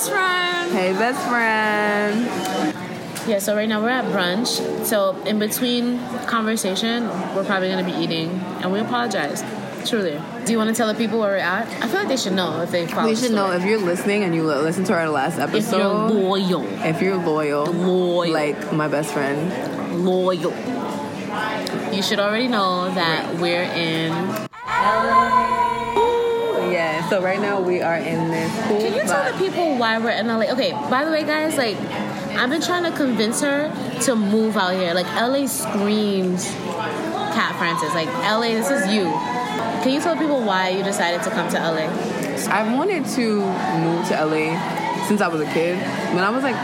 best 0.00 0.10
friend. 0.12 0.72
Hey, 0.72 0.92
best 0.92 1.28
friend. 1.28 2.24
Yeah, 3.28 3.38
so 3.38 3.54
right 3.54 3.68
now 3.68 3.82
we're 3.82 3.90
at 3.90 4.04
brunch. 4.06 4.84
So 4.86 5.14
in 5.24 5.38
between 5.38 5.98
conversation, 6.26 7.06
we're 7.34 7.44
probably 7.44 7.68
gonna 7.68 7.84
be 7.84 7.92
eating, 7.92 8.30
and 8.62 8.72
we 8.72 8.78
apologize. 8.80 9.44
Truly. 9.86 10.18
Do 10.46 10.52
you 10.52 10.58
want 10.58 10.68
to 10.70 10.74
tell 10.76 10.88
the 10.88 10.94
people 10.94 11.18
where 11.20 11.30
we're 11.32 11.36
at? 11.36 11.66
I 11.82 11.86
feel 11.88 12.00
like 12.00 12.08
they 12.08 12.16
should 12.16 12.32
know 12.34 12.60
if 12.62 12.70
they 12.70 12.86
follow. 12.86 13.08
We 13.08 13.14
the 13.14 13.20
should 13.22 13.32
know 13.32 13.50
if 13.52 13.62
you're 13.64 13.78
listening 13.80 14.24
and 14.24 14.34
you 14.34 14.44
listen 14.46 14.84
to 14.84 14.94
our 14.94 15.08
last 15.10 15.38
episode. 15.38 15.58
if 15.58 15.64
episode. 15.74 15.78
you're 15.78 16.22
loyal, 16.22 16.64
if 16.84 17.02
you're 17.02 17.16
loyal, 17.16 17.66
Loyal. 17.66 18.32
like 18.32 18.72
my 18.72 18.88
best 18.88 19.12
friend. 19.12 20.04
loyal. 20.04 20.52
You 21.94 22.02
should 22.02 22.20
already 22.20 22.48
know 22.48 22.92
that 22.94 23.34
we're 23.36 23.62
in. 23.62 24.12
Yeah. 24.12 25.56
So 27.10 27.20
right 27.20 27.40
now 27.40 27.60
we 27.60 27.82
are 27.82 27.96
in 27.96 28.30
this 28.30 28.68
cool 28.68 28.78
Can 28.78 28.94
you 28.94 29.02
tell 29.02 29.32
the 29.32 29.36
people 29.36 29.76
why 29.76 29.98
we're 29.98 30.10
in 30.10 30.28
LA? 30.28 30.52
Okay. 30.52 30.70
By 30.88 31.04
the 31.04 31.10
way, 31.10 31.24
guys, 31.24 31.56
like 31.56 31.76
I've 32.38 32.48
been 32.50 32.62
trying 32.62 32.84
to 32.84 32.96
convince 32.96 33.40
her 33.40 33.68
to 34.02 34.14
move 34.14 34.56
out 34.56 34.74
here. 34.74 34.94
Like 34.94 35.06
LA 35.16 35.46
screams 35.46 36.44
Cat 37.34 37.56
Francis. 37.58 37.92
Like 37.94 38.06
LA, 38.06 38.54
this 38.54 38.70
is 38.70 38.92
you. 38.92 39.06
Can 39.82 39.92
you 39.92 40.00
tell 40.00 40.16
people 40.16 40.40
why 40.40 40.68
you 40.68 40.84
decided 40.84 41.20
to 41.24 41.30
come 41.30 41.50
to 41.50 41.58
LA? 41.58 41.90
I've 42.48 42.78
wanted 42.78 43.04
to 43.06 43.40
move 43.80 44.06
to 44.06 44.24
LA 44.24 44.54
since 45.08 45.20
I 45.20 45.26
was 45.26 45.40
a 45.40 45.52
kid. 45.52 45.78
When 46.14 46.22
I 46.22 46.30
was 46.30 46.44
like 46.44 46.54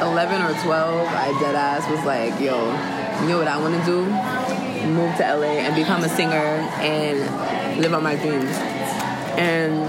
11 0.00 0.40
or 0.40 0.54
12, 0.62 1.08
I 1.08 1.38
dead 1.38 1.54
ass 1.54 1.86
was 1.90 2.02
like, 2.06 2.32
yo, 2.40 2.64
you 3.20 3.28
know 3.28 3.36
what 3.36 3.46
I 3.46 3.60
want 3.60 3.78
to 3.78 3.84
do? 3.84 4.06
Move 4.86 5.14
to 5.18 5.36
LA 5.36 5.60
and 5.66 5.76
become 5.76 6.02
a 6.02 6.08
singer 6.08 6.64
and 6.80 7.80
live 7.82 7.92
out 7.92 8.02
my 8.02 8.16
dreams. 8.16 8.56
And 9.36 9.86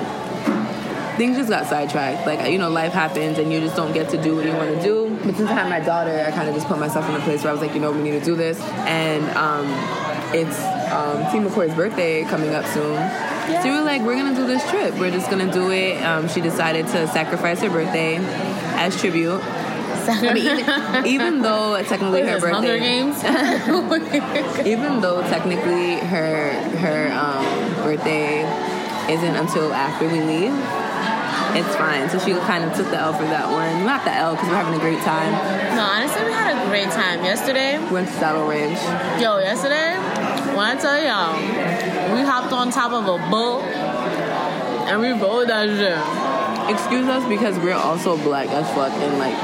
things 1.18 1.36
just 1.36 1.50
got 1.50 1.66
sidetracked. 1.66 2.26
Like, 2.26 2.50
you 2.52 2.60
know, 2.60 2.70
life 2.70 2.94
happens 2.94 3.38
and 3.40 3.52
you 3.52 3.60
just 3.60 3.76
don't 3.76 3.94
get 3.94 4.10
to 4.10 4.22
do 4.22 4.36
what 4.36 4.46
you 4.46 4.54
want 4.54 4.76
to 4.76 4.82
do. 4.82 5.18
But 5.26 5.36
since 5.36 5.50
I 5.50 5.54
had 5.54 5.70
my 5.70 5.80
daughter, 5.80 6.24
I 6.26 6.32
kind 6.32 6.48
of 6.48 6.56
just 6.56 6.68
put 6.68 6.80
myself 6.80 7.10
in 7.10 7.16
a 7.16 7.20
place 7.20 7.44
where 7.44 7.50
I 7.50 7.54
was 7.54 7.62
like, 7.62 7.74
you 7.74 7.82
know, 7.82 7.92
we 7.92 8.02
need 8.02 8.20
to 8.20 8.24
do 8.24 8.36
this. 8.36 8.62
And 8.86 9.26
um, 9.36 9.66
it's 10.34 10.60
um, 10.92 11.24
T 11.32 11.40
McCoy's 11.40 11.76
birthday 11.76 12.24
coming 12.24 12.54
up 12.54 12.66
soon. 12.66 12.96
So 13.48 13.64
we 13.64 13.72
were 13.72 13.82
like, 13.82 14.02
we're 14.02 14.16
gonna 14.16 14.36
do 14.36 14.46
this 14.46 14.68
trip. 14.70 14.94
We're 14.96 15.12
just 15.12 15.30
gonna 15.30 15.52
do 15.52 15.72
it. 15.72 16.02
Um, 16.04 16.28
she 16.28 16.42
decided 16.42 16.86
to 16.88 17.08
sacrifice 17.08 17.62
her 17.62 17.70
birthday 17.70 18.18
as 18.76 19.00
tribute. 19.00 19.42
But 20.06 20.38
even, 20.38 21.06
even 21.06 21.42
though 21.42 21.82
technically 21.84 22.22
her 22.22 22.40
What 22.40 22.44
is 22.44 22.44
this, 22.44 22.52
birthday, 22.52 22.80
Games. 22.80 23.24
even 24.68 25.02
though 25.02 25.22
technically 25.24 25.96
her 25.96 26.52
her 26.78 27.12
um, 27.12 27.84
birthday 27.84 28.44
isn't 29.10 29.36
until 29.36 29.74
after 29.74 30.08
we 30.08 30.22
leave, 30.22 30.54
it's 31.56 31.76
fine. 31.76 32.10
So 32.10 32.20
she 32.20 32.34
kind 32.46 32.64
of 32.64 32.76
took 32.76 32.90
the 32.90 32.98
L 32.98 33.14
for 33.14 33.24
that 33.24 33.50
one. 33.50 33.86
Not 33.86 34.04
the 34.04 34.14
L 34.14 34.36
because 34.36 34.50
we're 34.50 34.56
having 34.56 34.76
a 34.76 34.84
great 34.84 35.00
time. 35.00 35.32
no, 35.76 35.82
honestly, 35.82 36.24
we 36.26 36.32
had 36.32 36.54
a 36.54 36.70
great 36.70 36.90
time 36.92 37.24
yesterday. 37.24 37.80
Went 37.92 38.08
to 38.08 38.14
Saddle 38.14 38.48
Ranch. 38.48 38.80
Yo, 39.22 39.40
yesterday, 39.40 39.96
when 40.56 40.66
I 40.66 40.76
tell 40.76 41.00
y'all, 41.00 41.34
we 42.14 42.22
hopped 42.22 42.54
on 42.54 42.72
top 42.72 42.92
of 42.92 43.04
a 43.08 43.30
bull 43.30 43.62
and 44.88 45.02
we 45.02 45.12
rode 45.12 45.50
that 45.50 45.68
shit. 45.68 46.74
Excuse 46.74 47.08
us 47.08 47.28
because 47.30 47.58
we're 47.60 47.74
also 47.74 48.18
black 48.18 48.50
as 48.50 48.68
fuck 48.76 48.92
and 48.92 49.18
like 49.20 49.36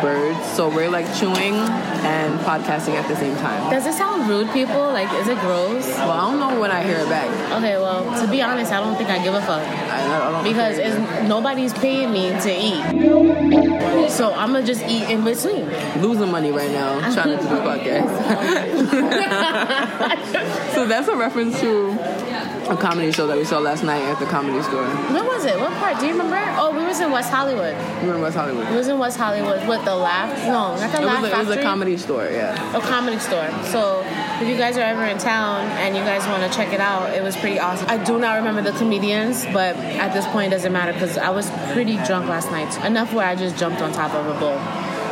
birds, 0.00 0.44
so 0.52 0.68
we're 0.68 0.90
like 0.90 1.06
chewing 1.16 1.54
and 1.54 2.38
podcasting 2.40 2.94
at 2.94 3.08
the 3.08 3.16
same 3.16 3.36
time. 3.36 3.70
Does 3.70 3.86
it 3.86 3.94
sound 3.94 4.28
rude, 4.28 4.50
people? 4.52 4.80
Like, 4.92 5.12
is 5.20 5.28
it 5.28 5.38
gross? 5.40 5.86
Well, 5.88 6.10
I 6.10 6.30
don't 6.30 6.38
know 6.38 6.60
when 6.60 6.70
I 6.70 6.82
hear 6.82 6.98
it 6.98 7.08
back. 7.08 7.28
Okay, 7.58 7.76
well, 7.76 8.04
to 8.20 8.30
be 8.30 8.42
honest, 8.42 8.72
I 8.72 8.80
don't 8.80 8.96
think 8.96 9.10
I 9.10 9.22
give 9.22 9.34
a 9.34 9.40
fuck 9.40 9.66
I, 9.66 10.28
I 10.28 10.30
don't 10.30 10.44
because 10.44 10.78
it's, 10.78 11.28
nobody's 11.28 11.72
paying 11.72 12.12
me 12.12 12.30
to 12.30 12.50
eat. 12.50 14.10
So 14.10 14.32
I'm 14.32 14.52
gonna 14.52 14.64
just 14.64 14.82
eat 14.84 15.04
in 15.10 15.24
between. 15.24 15.66
losing 16.00 16.30
money 16.30 16.50
right 16.50 16.70
now 16.70 17.00
trying 17.14 17.36
to 17.36 17.42
do 17.42 17.48
the 17.48 17.60
podcast. 17.60 18.08
so 20.74 20.86
that's 20.86 21.08
a 21.08 21.16
reference 21.16 21.60
to 21.60 21.92
a 22.68 22.76
comedy 22.76 23.10
show 23.12 23.26
that 23.26 23.36
we 23.36 23.44
saw 23.44 23.58
last 23.58 23.82
night 23.82 24.02
at 24.02 24.18
the 24.18 24.26
comedy 24.26 24.62
store. 24.62 24.84
Where 24.84 25.24
was 25.24 25.44
it? 25.44 25.58
What 25.58 25.72
part? 25.78 25.98
Do 26.00 26.06
you 26.06 26.12
remember? 26.12 26.36
Oh, 26.60 26.76
we 26.76 26.84
was 26.84 27.00
in 27.00 27.10
West 27.10 27.30
Hollywood. 27.30 27.74
We 28.02 28.08
were 28.08 28.16
in 28.16 28.20
West 28.20 28.36
Hollywood. 28.36 28.68
We 28.70 28.76
was 28.76 28.88
in 28.88 28.98
West 28.98 29.16
Hollywood 29.16 29.66
with 29.68 29.84
the 29.84 29.94
Laugh. 29.94 30.36
No, 30.46 30.76
not 30.76 30.92
the 30.92 31.02
It 31.02 31.06
Laugh 31.06 31.22
was, 31.22 31.30
a, 31.30 31.34
it 31.34 31.46
was 31.46 31.56
a 31.56 31.62
comedy 31.62 31.96
store, 31.96 32.26
yeah. 32.30 32.76
a 32.76 32.80
comedy 32.80 33.18
store. 33.18 33.48
So 33.64 34.02
if 34.40 34.48
you 34.48 34.56
guys 34.56 34.76
are 34.76 34.82
ever 34.82 35.04
in 35.04 35.18
town 35.18 35.66
and 35.78 35.96
you 35.96 36.02
guys 36.02 36.26
want 36.26 36.42
to 36.50 36.56
check 36.56 36.72
it 36.72 36.80
out, 36.80 37.14
it 37.14 37.22
was 37.22 37.36
pretty 37.36 37.58
awesome. 37.58 37.88
I 37.88 38.02
do 38.02 38.18
not 38.18 38.34
remember 38.36 38.62
the 38.62 38.76
comedians, 38.78 39.44
but 39.46 39.76
at 39.76 40.12
this 40.12 40.26
point 40.26 40.52
it 40.52 40.56
doesn't 40.56 40.72
matter 40.72 40.92
because 40.92 41.16
I 41.16 41.30
was 41.30 41.50
pretty 41.72 41.96
drunk 42.04 42.28
last 42.28 42.50
night. 42.50 42.68
Enough 42.84 43.12
where 43.14 43.26
I 43.26 43.34
just 43.34 43.56
jumped 43.56 43.80
on 43.80 43.92
top 43.92 44.12
of 44.14 44.26
a 44.26 44.38
bull. 44.38 44.60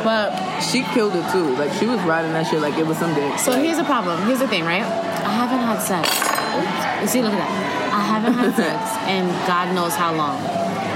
But 0.03 0.61
She 0.61 0.83
killed 0.93 1.15
it 1.15 1.29
too. 1.31 1.55
Like 1.55 1.73
she 1.73 1.85
was 1.87 1.99
riding 2.01 2.31
that 2.33 2.47
shit 2.47 2.61
like 2.61 2.77
it 2.77 2.85
was 2.85 2.97
some 2.97 3.13
dick. 3.15 3.39
so 3.39 3.51
here's 3.59 3.77
the 3.77 3.83
problem. 3.83 4.21
Here's 4.27 4.39
the 4.39 4.47
thing, 4.47 4.63
right? 4.63 4.83
I 4.83 5.31
haven't 5.31 5.59
had 5.59 5.79
sex. 5.79 6.26
Oops. 6.57 7.01
You 7.01 7.07
see, 7.07 7.21
look 7.21 7.33
at 7.33 7.39
that. 7.39 7.93
I 7.93 8.01
haven't 8.01 8.33
had 8.33 8.55
sex 8.61 8.91
in 9.09 9.27
God 9.47 9.73
knows 9.73 9.95
how 9.95 10.13
long. 10.13 10.37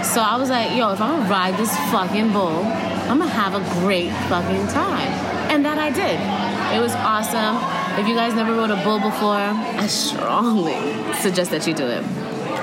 So 0.04 0.22
I 0.22 0.36
was 0.38 0.50
like, 0.50 0.76
yo, 0.76 0.92
if 0.92 1.02
I'm 1.02 1.20
gonna 1.20 1.30
ride 1.30 1.58
this 1.58 1.76
fucking 1.92 2.34
bull, 2.34 2.66
I'm 3.10 3.20
gonna 3.20 3.30
have 3.30 3.54
a 3.56 3.80
great 3.82 4.10
fucking 4.30 4.68
time. 4.68 5.08
And 5.52 5.66
that 5.66 5.78
I 5.78 5.90
did. 5.90 6.20
It 6.76 6.82
was 6.82 6.94
awesome. 6.96 7.58
If 8.00 8.08
you 8.08 8.16
guys 8.16 8.34
never 8.34 8.54
rode 8.54 8.72
a 8.72 8.82
bull 8.84 9.00
before, 9.00 9.36
I 9.36 9.86
strongly 9.88 10.74
suggest 11.20 11.52
that 11.52 11.68
you 11.68 11.74
do 11.74 11.86
it. 11.86 12.04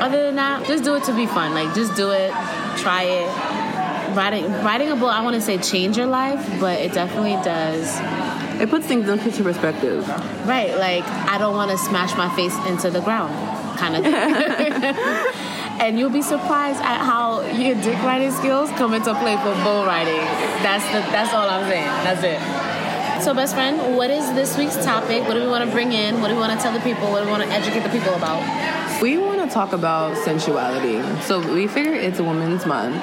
Other 0.00 0.22
than 0.22 0.36
that, 0.36 0.66
just 0.66 0.84
do 0.84 0.94
it 0.94 1.04
to 1.04 1.14
be 1.14 1.26
fun. 1.26 1.54
Like, 1.54 1.74
just 1.74 1.94
do 1.96 2.10
it, 2.10 2.30
try 2.78 3.02
it. 3.02 4.16
Riding, 4.16 4.50
riding 4.64 4.90
a 4.90 4.96
bull, 4.96 5.08
I 5.10 5.22
want 5.22 5.34
to 5.34 5.42
say 5.42 5.58
change 5.58 5.96
your 5.96 6.06
life, 6.06 6.44
but 6.60 6.80
it 6.80 6.92
definitely 6.92 7.34
does. 7.44 7.98
It 8.60 8.70
puts 8.70 8.86
things 8.86 9.08
into 9.08 9.42
perspective. 9.42 10.08
Right, 10.46 10.76
like 10.76 11.04
I 11.04 11.38
don't 11.38 11.54
want 11.54 11.70
to 11.70 11.78
smash 11.78 12.16
my 12.16 12.34
face 12.34 12.54
into 12.66 12.90
the 12.90 13.00
ground, 13.00 13.32
kind 13.78 13.96
of. 13.96 14.02
Thing. 14.02 14.12
and 15.80 15.98
you'll 15.98 16.10
be 16.10 16.22
surprised 16.22 16.80
at 16.80 17.04
how 17.04 17.42
your 17.42 17.76
dick 17.76 18.02
riding 18.02 18.32
skills 18.32 18.70
come 18.72 18.94
into 18.94 19.14
play 19.14 19.36
for 19.36 19.54
bull 19.62 19.84
riding. 19.84 20.24
That's 20.62 20.84
the 20.86 21.00
that's 21.12 21.32
all 21.32 21.48
I'm 21.48 21.68
saying. 21.68 21.86
That's 22.04 22.22
it. 22.24 22.68
So, 23.22 23.34
best 23.34 23.54
friend, 23.54 23.96
what 23.96 24.10
is 24.10 24.32
this 24.34 24.56
week's 24.56 24.76
topic? 24.76 25.22
What 25.22 25.34
do 25.34 25.40
we 25.40 25.48
want 25.48 25.64
to 25.64 25.70
bring 25.70 25.92
in? 25.92 26.20
What 26.20 26.28
do 26.28 26.34
we 26.34 26.40
want 26.40 26.52
to 26.52 26.58
tell 26.58 26.72
the 26.72 26.80
people? 26.80 27.10
What 27.10 27.20
do 27.20 27.26
we 27.26 27.32
want 27.32 27.42
to 27.42 27.48
educate 27.48 27.80
the 27.80 27.88
people 27.88 28.14
about? 28.14 29.02
We 29.02 29.18
want 29.18 29.42
to 29.42 29.52
talk 29.52 29.72
about 29.72 30.16
sensuality. 30.18 31.02
So 31.22 31.40
we 31.52 31.66
figure 31.66 31.94
it's 31.94 32.20
a 32.20 32.24
woman's 32.24 32.64
month. 32.64 32.96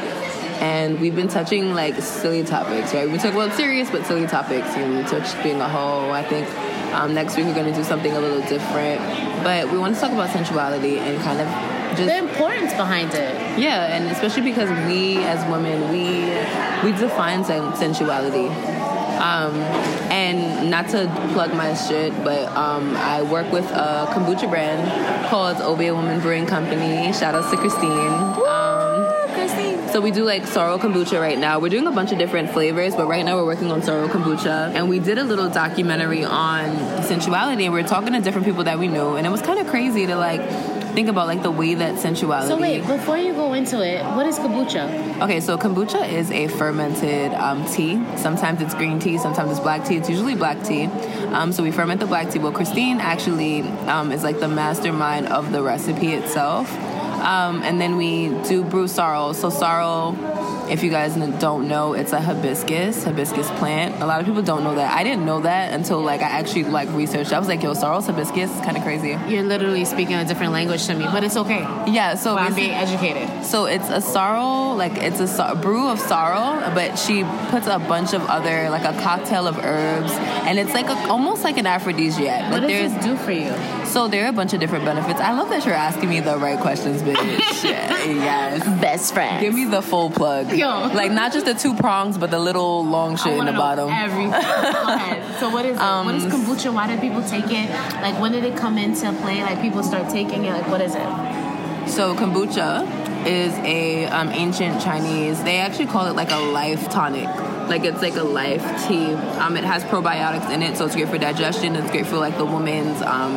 And 0.61 0.99
we've 1.01 1.15
been 1.15 1.27
touching 1.27 1.73
like 1.73 1.95
silly 2.01 2.43
topics, 2.43 2.93
right? 2.93 3.09
We 3.09 3.17
talk 3.17 3.33
about 3.33 3.53
serious 3.55 3.89
but 3.89 4.05
silly 4.05 4.25
topics. 4.27 4.75
You 4.75 4.85
know, 4.87 4.97
we 5.01 5.03
touched 5.07 5.41
being 5.43 5.59
a 5.61 5.67
hoe. 5.69 6.11
I 6.11 6.23
think 6.23 6.47
um, 6.95 7.13
next 7.13 7.35
week 7.37 7.45
we're 7.45 7.53
going 7.55 7.71
to 7.71 7.77
do 7.77 7.83
something 7.83 8.11
a 8.13 8.19
little 8.19 8.41
different. 8.47 8.99
But 9.43 9.71
we 9.71 9.77
want 9.77 9.95
to 9.95 10.01
talk 10.01 10.11
about 10.11 10.29
sensuality 10.29 10.97
and 10.99 11.21
kind 11.21 11.41
of 11.41 11.47
just 11.97 12.07
The 12.09 12.17
importance 12.17 12.73
behind 12.73 13.13
it. 13.13 13.59
yeah, 13.59 13.95
and 13.95 14.09
especially 14.11 14.43
because 14.43 14.69
we 14.87 15.17
as 15.25 15.39
women, 15.51 15.89
we 15.91 16.29
we 16.89 16.97
define 16.97 17.43
sen- 17.43 17.75
sensuality. 17.75 18.49
Um, 19.15 19.55
and 20.11 20.69
not 20.69 20.89
to 20.89 21.07
plug 21.33 21.53
my 21.53 21.73
shit, 21.73 22.11
but 22.25 22.47
um, 22.49 22.95
I 22.97 23.21
work 23.21 23.49
with 23.51 23.65
a 23.71 24.07
kombucha 24.11 24.49
brand 24.49 25.27
called 25.29 25.55
Obia 25.57 25.95
Woman 25.95 26.19
Brewing 26.19 26.45
Company. 26.45 27.13
Shout 27.13 27.33
out 27.33 27.49
to 27.49 27.55
Christine. 27.57 27.89
Um, 27.89 28.33
Christine. 28.33 28.64
So 29.95 30.01
we 30.01 30.11
do 30.11 30.25
like 30.25 30.45
sorrel 30.45 30.77
kombucha 30.77 31.21
right 31.21 31.39
now. 31.39 31.57
We're 31.57 31.69
doing 31.69 31.87
a 31.87 31.91
bunch 31.91 32.11
of 32.11 32.17
different 32.17 32.49
flavors, 32.49 32.93
but 32.97 33.07
right 33.07 33.23
now 33.23 33.37
we're 33.37 33.45
working 33.45 33.71
on 33.71 33.81
sorrel 33.81 34.09
kombucha. 34.09 34.73
And 34.75 34.89
we 34.89 34.99
did 34.99 35.17
a 35.17 35.23
little 35.23 35.49
documentary 35.49 36.25
on 36.25 36.75
sensuality, 37.03 37.63
and 37.63 37.73
we 37.73 37.79
are 37.79 37.87
talking 37.87 38.11
to 38.11 38.19
different 38.19 38.45
people 38.45 38.65
that 38.65 38.77
we 38.77 38.89
knew, 38.89 39.15
and 39.15 39.25
it 39.25 39.29
was 39.29 39.41
kind 39.41 39.57
of 39.57 39.67
crazy 39.67 40.05
to 40.05 40.17
like 40.17 40.41
think 40.95 41.07
about 41.07 41.27
like 41.27 41.43
the 41.43 41.51
way 41.51 41.75
that 41.75 41.97
sensuality. 41.97 42.49
So 42.49 42.59
wait, 42.59 42.85
before 42.85 43.17
you 43.17 43.31
go 43.31 43.53
into 43.53 43.81
it, 43.81 44.03
what 44.17 44.25
is 44.25 44.37
kombucha? 44.37 45.21
Okay, 45.21 45.39
so 45.39 45.57
kombucha 45.57 46.11
is 46.11 46.29
a 46.29 46.49
fermented 46.49 47.33
um, 47.33 47.65
tea. 47.65 48.03
Sometimes 48.17 48.61
it's 48.61 48.73
green 48.73 48.99
tea, 48.99 49.17
sometimes 49.17 49.49
it's 49.51 49.61
black 49.61 49.85
tea. 49.85 49.95
It's 49.95 50.09
usually 50.09 50.35
black 50.35 50.61
tea. 50.61 50.87
Um, 51.31 51.53
so 51.53 51.63
we 51.63 51.71
ferment 51.71 52.01
the 52.01 52.05
black 52.05 52.31
tea. 52.31 52.39
Well, 52.39 52.51
Christine 52.51 52.99
actually 52.99 53.61
um, 53.87 54.11
is 54.11 54.23
like 54.23 54.41
the 54.41 54.49
mastermind 54.49 55.27
of 55.27 55.53
the 55.53 55.63
recipe 55.63 56.11
itself. 56.11 56.69
Um, 57.25 57.63
and 57.63 57.81
then 57.81 57.97
we 57.97 58.29
do 58.47 58.63
brew 58.63 58.87
sorrel. 58.87 59.33
So 59.33 59.49
sorrel, 59.49 60.15
if 60.69 60.83
you 60.83 60.89
guys 60.89 61.15
don't 61.39 61.67
know, 61.67 61.93
it's 61.93 62.11
a 62.13 62.19
hibiscus, 62.21 63.03
hibiscus 63.03 63.49
plant. 63.51 64.01
A 64.01 64.05
lot 64.05 64.19
of 64.19 64.25
people 64.25 64.41
don't 64.41 64.63
know 64.63 64.75
that. 64.75 64.91
I 64.93 65.03
didn't 65.03 65.25
know 65.25 65.41
that 65.41 65.73
until 65.73 66.01
like 66.01 66.21
I 66.21 66.25
actually 66.29 66.63
like 66.65 66.89
researched. 66.93 67.33
I 67.33 67.39
was 67.39 67.47
like, 67.47 67.61
yo, 67.63 67.73
sorrel's 67.73 68.07
hibiscus. 68.07 68.49
Kind 68.65 68.77
of 68.77 68.83
crazy. 68.83 69.17
You're 69.27 69.43
literally 69.43 69.85
speaking 69.85 70.15
a 70.15 70.25
different 70.25 70.53
language 70.53 70.85
to 70.87 70.95
me, 70.95 71.05
but 71.05 71.23
it's 71.23 71.37
okay. 71.37 71.61
Yeah. 71.87 72.15
So 72.15 72.37
I'm 72.37 72.53
being 72.55 72.71
educated. 72.71 73.45
So 73.45 73.65
it's 73.65 73.89
a 73.89 74.01
sorrel, 74.01 74.75
like 74.75 74.93
it's 74.97 75.19
a 75.19 75.27
sor- 75.27 75.55
brew 75.55 75.87
of 75.89 75.99
sorrel, 75.99 76.59
but 76.73 76.95
she 76.97 77.23
puts 77.49 77.67
a 77.67 77.79
bunch 77.79 78.13
of 78.13 78.21
other, 78.27 78.69
like 78.69 78.83
a 78.83 78.99
cocktail 79.01 79.47
of 79.47 79.57
herbs, 79.59 80.11
and 80.47 80.57
it's 80.59 80.73
like 80.73 80.87
a, 80.87 80.97
almost 81.09 81.43
like 81.43 81.57
an 81.57 81.67
aphrodisiac. 81.67 82.51
What 82.51 82.63
Like 82.63 82.71
does 82.71 82.93
this 82.93 83.03
do 83.05 83.15
for 83.17 83.31
you? 83.31 83.53
so 83.85 84.07
there 84.07 84.25
are 84.25 84.29
a 84.29 84.33
bunch 84.33 84.53
of 84.53 84.59
different 84.59 84.83
benefits. 84.85 85.19
I 85.19 85.31
love 85.33 85.49
that 85.49 85.65
you're 85.65 85.73
asking 85.75 86.09
me 86.09 86.19
the 86.19 86.37
right 86.37 86.59
questions, 86.59 87.01
bitch. 87.01 87.15
yes. 87.63 88.63
Best 88.81 89.13
friend. 89.13 89.39
Give 89.41 89.53
me 89.53 89.65
the 89.65 89.81
full 89.81 90.09
plug. 90.09 90.51
Yo. 90.57 90.87
Like 90.93 91.11
not 91.11 91.33
just 91.33 91.45
the 91.45 91.53
two 91.53 91.75
prongs, 91.75 92.17
but 92.17 92.31
the 92.31 92.39
little 92.39 92.85
long 92.85 93.17
shit 93.17 93.37
in 93.37 93.45
the 93.45 93.51
bottom. 93.51 93.89
Everything. 93.89 94.31
So 95.39 95.49
what 95.49 95.65
is 95.65 95.77
it? 95.77 95.81
what 95.81 96.15
is 96.15 96.23
Um, 96.25 96.31
kombucha? 96.31 96.73
Why 96.73 96.87
do 96.87 96.99
people 97.01 97.21
take 97.23 97.45
it? 97.51 97.69
Like 98.01 98.19
when 98.21 98.31
did 98.31 98.43
it 98.43 98.55
come 98.57 98.77
into 98.77 99.11
play? 99.21 99.41
Like 99.41 99.61
people 99.61 99.83
start 99.83 100.09
taking 100.09 100.45
it. 100.45 100.51
Like 100.53 100.67
what 100.67 100.81
is 100.81 100.95
it? 100.95 101.89
So 101.89 102.15
kombucha 102.15 102.87
is 103.27 103.53
a 103.59 104.05
um, 104.07 104.29
ancient 104.29 104.81
Chinese. 104.81 105.43
They 105.43 105.57
actually 105.57 105.87
call 105.87 106.07
it 106.07 106.15
like 106.15 106.31
a 106.31 106.37
life 106.37 106.89
tonic. 106.89 107.27
Like 107.69 107.83
it's 107.83 108.01
like 108.01 108.15
a 108.15 108.23
life 108.23 108.63
tea. 108.87 109.13
Um, 109.41 109.57
it 109.57 109.63
has 109.63 109.83
probiotics 109.83 110.49
in 110.51 110.61
it, 110.61 110.77
so 110.77 110.85
it's 110.85 110.95
great 110.95 111.09
for 111.09 111.17
digestion. 111.17 111.75
It's 111.75 111.89
great 111.91 112.05
for 112.05 112.17
like 112.17 112.37
the 112.37 112.45
woman's 112.45 113.01
um, 113.01 113.33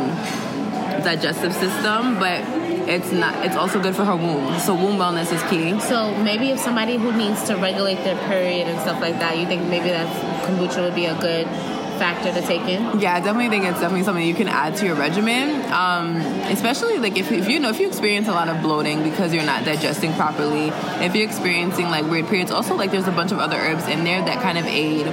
digestive 1.03 1.53
system, 1.55 2.19
but 2.19 2.43
it's 2.89 3.13
not. 3.13 3.45
It's 3.45 3.57
also 3.57 3.81
good 3.81 3.95
for 3.95 4.05
her 4.05 4.17
womb. 4.17 4.59
So 4.61 4.75
womb 4.75 4.99
wellness 4.99 5.33
is 5.33 5.43
key. 5.51 5.79
So 5.81 6.15
maybe 6.23 6.51
if 6.51 6.59
somebody 6.59 6.97
who 6.97 7.13
needs 7.13 7.45
to 7.45 7.57
regulate 7.57 8.03
their 8.05 8.17
period 8.27 8.67
and 8.69 8.81
stuff 8.81 9.01
like 9.01 9.19
that, 9.19 9.39
you 9.39 9.47
think 9.47 9.63
maybe 9.69 9.89
that 9.91 10.09
kombucha 10.47 10.83
would 10.83 10.95
be 10.95 11.07
a 11.07 11.19
good 11.19 11.47
factor 11.99 12.33
to 12.33 12.41
take 12.47 12.63
in? 12.63 13.01
Yeah, 13.01 13.17
I 13.17 13.21
definitely 13.21 13.49
think 13.49 13.65
it's 13.65 13.81
definitely 13.81 14.05
something 14.05 14.25
you 14.25 14.35
can 14.35 14.49
add 14.49 14.77
to 14.77 14.87
your 14.87 14.95
regimen. 14.95 15.71
Um, 15.73 16.17
especially 16.47 16.99
like 16.99 17.19
if, 17.19 17.31
if 17.31 17.49
you 17.49 17.59
know 17.59 17.71
if 17.71 17.81
you 17.81 17.89
experience 17.89 18.29
a 18.29 18.33
lot 18.33 18.49
of 18.49 18.63
bloating 18.63 19.03
because 19.03 19.35
you're 19.35 19.45
not 19.45 19.65
digesting 19.65 20.15
properly, 20.15 20.69
if 21.05 21.15
you're 21.15 21.29
experiencing 21.29 21.87
like 21.87 22.05
weird 22.07 22.29
periods, 22.29 22.51
also 22.51 22.75
like 22.77 22.91
there's 22.91 23.09
a 23.09 23.13
bunch 23.13 23.33
of 23.33 23.39
other 23.39 23.57
herbs 23.57 23.87
in 23.89 24.05
there 24.05 24.25
that 24.25 24.41
kind 24.41 24.57
of 24.57 24.65
aid 24.67 25.07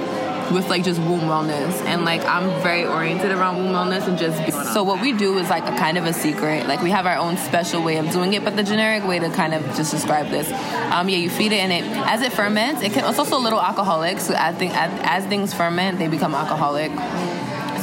with 0.50 0.68
like 0.68 0.84
just 0.84 1.00
womb 1.00 1.20
wellness. 1.20 1.72
And 1.84 2.04
like 2.04 2.24
I'm 2.24 2.48
very 2.62 2.84
oriented 2.86 3.32
around 3.32 3.56
womb 3.56 3.72
wellness 3.72 4.06
and 4.06 4.18
just 4.18 4.72
so 4.72 4.82
what 4.82 5.00
we 5.00 5.12
do 5.12 5.38
is 5.38 5.50
like 5.50 5.64
a 5.64 5.76
kind 5.76 5.98
of 5.98 6.04
a 6.04 6.12
secret. 6.12 6.66
Like 6.66 6.82
we 6.82 6.90
have 6.90 7.06
our 7.06 7.16
own 7.16 7.36
special 7.36 7.82
way 7.82 7.96
of 7.96 8.10
doing 8.10 8.34
it 8.34 8.44
but 8.44 8.56
the 8.56 8.62
generic 8.62 9.04
way 9.04 9.18
to 9.18 9.30
kind 9.30 9.54
of 9.54 9.64
just 9.76 9.90
describe 9.90 10.28
this 10.30 10.48
um 10.92 11.08
yeah 11.08 11.16
you 11.16 11.30
feed 11.30 11.52
it 11.52 11.58
and 11.58 11.72
it 11.72 11.84
as 12.06 12.22
it 12.22 12.32
ferments 12.32 12.82
it 12.82 12.92
can 12.92 13.04
it's 13.08 13.18
also 13.18 13.36
a 13.36 13.44
little 13.46 13.60
alcoholic. 13.60 14.20
So 14.20 14.34
I 14.34 14.52
think 14.52 14.74
as, 14.76 14.90
as 15.02 15.24
things 15.26 15.52
ferment 15.52 15.98
they 15.98 16.08
become 16.08 16.34
alcoholic 16.34 16.90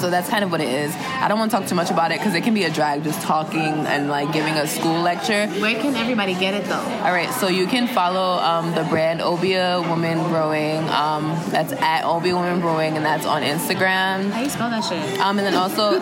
so 0.03 0.09
that's 0.09 0.29
kind 0.29 0.43
of 0.43 0.51
what 0.51 0.59
it 0.59 0.67
is. 0.67 0.93
I 0.97 1.29
don't 1.29 1.39
want 1.39 1.49
to 1.49 1.57
talk 1.57 1.65
too 1.65 1.75
much 1.75 1.89
about 1.89 2.11
it 2.11 2.19
because 2.19 2.35
it 2.35 2.43
can 2.43 2.53
be 2.53 2.65
a 2.65 2.69
drag 2.69 3.05
just 3.05 3.21
talking 3.21 3.87
and 3.87 4.09
like 4.09 4.33
giving 4.33 4.53
a 4.55 4.67
school 4.67 4.99
lecture. 4.99 5.47
Where 5.47 5.79
can 5.79 5.95
everybody 5.95 6.33
get 6.33 6.53
it 6.53 6.65
though? 6.65 6.83
All 7.05 7.13
right, 7.13 7.31
so 7.35 7.47
you 7.47 7.67
can 7.67 7.87
follow 7.87 8.43
um, 8.43 8.75
the 8.75 8.83
brand 8.83 9.21
Obia 9.21 9.79
Woman 9.87 10.17
Brewing. 10.27 10.89
Um, 10.89 11.29
that's 11.51 11.71
at 11.71 12.03
Obia 12.03 12.33
Woman 12.33 12.59
Brewing, 12.59 12.97
and 12.97 13.05
that's 13.05 13.25
on 13.25 13.43
Instagram. 13.43 14.29
How 14.31 14.41
you 14.41 14.49
spell 14.49 14.69
that 14.71 14.83
shit? 14.83 15.21
Um, 15.21 15.39
and 15.39 15.47
then 15.47 15.55
also, 15.55 16.01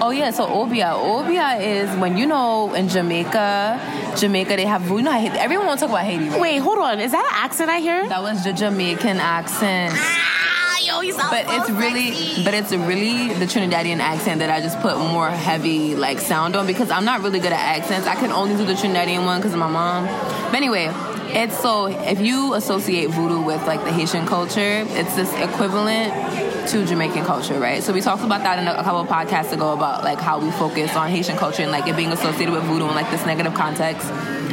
oh 0.00 0.10
yeah, 0.10 0.30
so 0.30 0.46
Obia. 0.46 0.94
Obia 0.94 1.60
is 1.60 1.94
when 2.00 2.16
you 2.16 2.26
know 2.26 2.72
in 2.72 2.88
Jamaica, 2.88 4.14
Jamaica 4.16 4.56
they 4.56 4.64
have 4.64 4.88
you 4.88 5.02
know 5.02 5.12
Haiti. 5.12 5.36
Everyone 5.36 5.66
wants 5.66 5.82
to 5.82 5.86
talk 5.86 5.96
about 5.96 6.06
Haiti. 6.06 6.30
Right? 6.30 6.40
Wait, 6.40 6.58
hold 6.60 6.78
on. 6.78 6.98
Is 6.98 7.12
that 7.12 7.26
an 7.26 7.44
accent 7.44 7.68
I 7.68 7.80
hear? 7.80 8.08
that 8.08 8.22
was 8.22 8.42
the 8.42 8.54
Jamaican 8.54 9.18
accent. 9.18 9.92
But 11.30 11.46
so 11.46 11.56
it's 11.56 11.70
really 11.70 12.12
sexy. 12.12 12.44
but 12.44 12.54
it's 12.54 12.72
really 12.72 13.32
the 13.34 13.44
trinidadian 13.46 13.98
accent 13.98 14.40
that 14.40 14.50
i 14.50 14.60
just 14.60 14.78
put 14.80 14.96
more 14.98 15.28
heavy 15.30 15.94
like 15.96 16.18
sound 16.18 16.56
on 16.56 16.66
because 16.66 16.90
i'm 16.90 17.04
not 17.04 17.22
really 17.22 17.40
good 17.40 17.52
at 17.52 17.78
accents. 17.78 18.06
I 18.06 18.14
can 18.14 18.32
only 18.32 18.56
do 18.56 18.64
the 18.64 18.74
trinidadian 18.74 19.24
one 19.24 19.40
because 19.40 19.52
of 19.52 19.58
my 19.58 19.68
mom. 19.68 20.06
But 20.50 20.56
anyway 20.56 20.90
it's 21.30 21.58
so 21.58 21.86
if 21.86 22.20
you 22.20 22.54
associate 22.54 23.10
voodoo 23.10 23.42
with 23.42 23.62
like 23.66 23.84
the 23.84 23.92
haitian 23.92 24.26
culture 24.26 24.86
it's 24.88 25.14
this 25.14 25.30
equivalent 25.34 26.10
to 26.70 26.84
jamaican 26.86 27.24
culture 27.24 27.58
right? 27.60 27.82
So 27.82 27.92
we 27.92 28.00
talked 28.00 28.24
about 28.24 28.42
that 28.42 28.58
in 28.58 28.66
a, 28.66 28.72
a 28.72 28.82
couple 28.82 29.00
of 29.00 29.08
podcasts 29.08 29.52
ago 29.52 29.72
about 29.72 30.04
like 30.04 30.18
how 30.18 30.38
we 30.38 30.50
focus 30.52 30.96
on 30.96 31.10
haitian 31.10 31.36
culture 31.36 31.62
and 31.62 31.70
like 31.70 31.86
it 31.86 31.96
being 31.96 32.12
associated 32.12 32.52
with 32.52 32.64
voodoo 32.64 32.88
in 32.88 32.94
like 32.94 33.10
this 33.10 33.24
negative 33.26 33.54
context. 33.54 34.06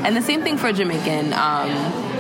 And 0.04 0.16
the 0.16 0.22
same 0.22 0.42
thing 0.44 0.58
for 0.58 0.72
jamaican 0.74 1.34
um 1.34 2.14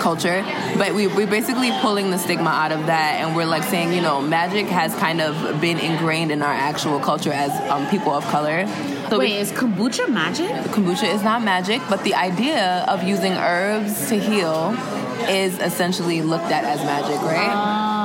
culture 0.00 0.42
but 0.76 0.94
we, 0.94 1.06
we're 1.06 1.26
basically 1.26 1.70
pulling 1.80 2.10
the 2.10 2.18
stigma 2.18 2.50
out 2.50 2.72
of 2.72 2.86
that 2.86 3.20
and 3.20 3.36
we're 3.36 3.44
like 3.46 3.62
saying 3.64 3.92
you 3.92 4.00
know 4.00 4.20
magic 4.20 4.66
has 4.66 4.94
kind 4.96 5.20
of 5.20 5.60
been 5.60 5.78
ingrained 5.78 6.32
in 6.32 6.42
our 6.42 6.52
actual 6.52 6.98
culture 7.00 7.32
as 7.32 7.50
um, 7.70 7.86
people 7.88 8.12
of 8.12 8.24
color. 8.24 8.66
So 9.10 9.18
Wait, 9.18 9.36
is 9.36 9.50
kombucha 9.52 10.08
magic? 10.08 10.50
kombucha 10.74 11.12
is 11.12 11.22
not 11.22 11.42
magic 11.42 11.80
but 11.88 12.02
the 12.04 12.14
idea 12.14 12.84
of 12.88 13.02
using 13.02 13.32
herbs 13.32 14.08
to 14.08 14.18
heal 14.18 14.74
is 15.28 15.58
essentially 15.58 16.22
looked 16.22 16.50
at 16.56 16.64
as 16.64 16.80
magic 16.84 17.20
right? 17.22 17.50
Oh, 17.52 17.99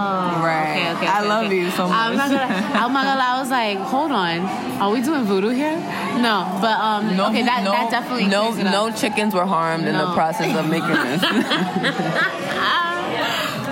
Right. 0.46 0.94
Okay, 0.96 0.98
okay. 0.98 1.08
I 1.08 1.20
okay, 1.20 1.30
love 1.30 1.46
okay. 1.46 1.58
you 1.58 1.70
so 1.72 1.88
much. 1.88 1.98
I'm 1.98 2.18
not 2.18 2.30
gonna. 2.30 2.44
I'm 2.44 2.94
not 2.94 3.06
gonna. 3.06 3.20
lie, 3.20 3.36
I 3.36 3.40
was 3.40 3.50
like, 3.50 3.78
hold 3.80 4.12
on, 4.12 4.42
are 4.82 4.92
we 4.92 5.02
doing 5.02 5.24
voodoo 5.24 5.50
here? 5.50 5.78
No, 6.20 6.58
but 6.62 6.80
um, 6.80 7.20
okay, 7.20 7.44
that 7.44 7.64
no, 7.64 7.72
that 7.72 7.92
definitely 7.92 8.28
no 8.28 8.52
no 8.52 8.92
chickens 8.92 9.34
were 9.34 9.46
harmed 9.46 9.86
in 9.86 9.94
the 9.94 10.14
process 10.14 10.56
of 10.56 10.70
making 10.70 10.90
this 10.90 11.22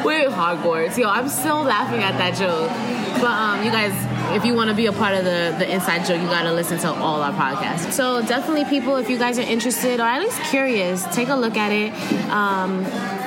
We're 0.03 0.29
hardcore. 0.29 0.97
Yo, 0.97 1.07
I'm 1.07 1.29
still 1.29 1.63
laughing 1.63 2.03
at 2.03 2.17
that 2.17 2.35
joke. 2.35 2.69
But 3.21 3.31
um, 3.31 3.63
you 3.63 3.71
guys, 3.71 3.93
if 4.35 4.43
you 4.43 4.53
want 4.53 4.69
to 4.69 4.75
be 4.75 4.87
a 4.87 4.91
part 4.91 5.15
of 5.15 5.23
the, 5.23 5.55
the 5.57 5.71
inside 5.71 6.05
joke, 6.05 6.21
you 6.21 6.27
got 6.27 6.43
to 6.43 6.51
listen 6.51 6.77
to 6.79 6.89
all 6.89 7.21
our 7.21 7.31
podcasts. 7.31 7.93
So 7.93 8.21
definitely, 8.21 8.65
people, 8.65 8.97
if 8.97 9.09
you 9.09 9.17
guys 9.17 9.39
are 9.39 9.43
interested 9.43 10.01
or 10.01 10.03
at 10.03 10.19
least 10.19 10.41
curious, 10.49 11.05
take 11.15 11.29
a 11.29 11.35
look 11.35 11.55
at 11.55 11.71
it. 11.71 11.93
Um, 12.29 12.83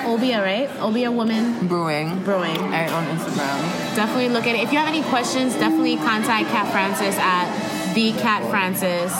Obia, 0.06 0.40
right? 0.42 0.68
Obia 0.78 1.12
Woman 1.12 1.66
brewing 1.68 2.22
Brewing. 2.24 2.60
right 2.70 2.90
on 2.90 3.04
instagram 3.16 3.96
Definitely 3.96 4.28
look 4.28 4.46
at 4.46 4.54
it. 4.54 4.60
If 4.62 4.72
you 4.72 4.78
have 4.78 4.88
any 4.88 5.02
questions, 5.02 5.54
definitely 5.54 5.96
contact 5.96 6.48
Cat 6.50 6.70
Francis 6.70 7.16
at 7.18 7.94
the 7.94 8.12
Cat 8.12 8.48
Francis. 8.50 9.10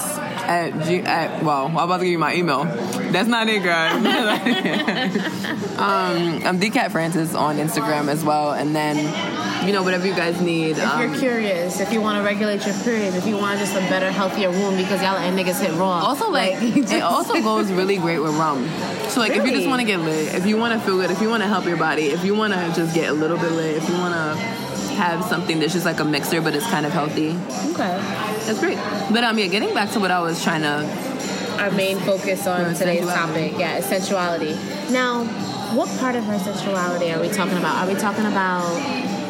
at 0.47 0.71
G 0.87 0.99
at 1.01 1.43
well, 1.43 1.67
I'm 1.67 1.77
about 1.77 1.97
to 1.99 2.05
give 2.05 2.13
you 2.13 2.19
my 2.19 2.35
email. 2.35 2.65
That's 3.11 3.27
not 3.29 3.49
it, 3.49 3.63
guys. 3.65 3.95
um, 5.79 6.47
I'm 6.47 6.61
Dcat 6.61 6.93
Francis 6.93 7.35
on 7.35 7.57
Instagram 7.57 8.09
as 8.09 8.23
well, 8.23 8.53
and 8.53 8.77
then 8.77 8.97
you 9.65 9.73
know 9.73 9.83
whatever 9.83 10.07
you 10.07 10.15
guys 10.15 10.41
need. 10.41 10.79
If 10.79 10.85
Um, 10.85 11.01
you're 11.01 11.19
curious, 11.19 11.81
if 11.81 11.93
you 11.93 12.01
want 12.01 12.19
to 12.19 12.25
regulate 12.25 12.65
your 12.67 12.75
period, 12.85 13.15
if 13.15 13.27
you 13.27 13.37
want 13.37 13.59
just 13.59 13.75
a 13.75 13.81
better, 13.81 14.11
healthier 14.11 14.51
womb 14.51 14.77
because 14.77 15.03
y'all 15.03 15.15
letting 15.15 15.37
niggas 15.39 15.61
hit 15.61 15.73
raw. 15.75 16.01
also, 16.01 16.31
like 16.31 16.55
it 16.63 17.03
also 17.03 17.41
goes 17.43 17.71
really 17.73 17.97
great 17.97 18.19
with 18.19 18.35
rum. 18.37 18.69
So 19.09 19.21
like 19.21 19.33
if 19.33 19.45
you 19.45 19.53
just 19.53 19.67
want 19.69 19.81
to 19.81 19.87
get 19.87 20.01
lit, 20.01 20.35
if 20.35 20.47
you 20.47 20.57
want 20.57 20.75
to 20.75 20.81
feel 20.85 20.97
good, 20.97 21.11
if 21.11 21.21
you 21.21 21.29
want 21.29 21.43
to 21.43 21.49
help 21.49 21.65
your 21.67 21.77
body, 21.77 22.07
if 22.07 22.25
you 22.25 22.35
want 22.35 22.53
to 22.53 22.73
just 22.75 22.95
get 22.95 23.09
a 23.11 23.13
little 23.15 23.39
bit 23.39 23.53
lit, 23.53 23.77
if 23.77 23.89
you 23.89 23.95
want 23.95 24.15
to 24.15 24.37
have 24.97 25.25
something 25.25 25.59
that's 25.61 25.75
just 25.75 25.85
like 25.85 26.01
a 26.01 26.05
mixer 26.05 26.41
but 26.41 26.55
it's 26.55 26.67
kind 26.69 26.87
of 26.87 26.93
healthy, 26.93 27.31
okay. 27.73 27.97
that's 28.47 28.59
great. 28.61 28.79
But 29.13 29.25
um, 29.25 29.39
yeah, 29.39 29.47
getting 29.47 29.75
back 29.75 29.91
to 29.93 30.01
what 30.01 30.11
I 30.11 30.21
was 30.21 30.43
trying 30.43 30.63
to 30.63 30.85
Our 31.63 31.71
main 31.71 31.99
focus 31.99 32.47
on 32.47 32.75
today's 32.75 33.07
topic, 33.07 33.55
yeah, 33.59 33.77
is 33.79 33.85
sensuality. 33.87 34.55
Now, 34.91 35.25
what 35.75 35.89
part 35.99 36.15
of 36.17 36.25
her 36.25 36.39
sexuality 36.39 37.11
are 37.13 37.21
we 37.21 37.29
talking 37.29 37.57
about? 37.59 37.85
Are 37.85 37.93
we 37.93 37.99
talking 37.99 38.25
about 38.27 38.65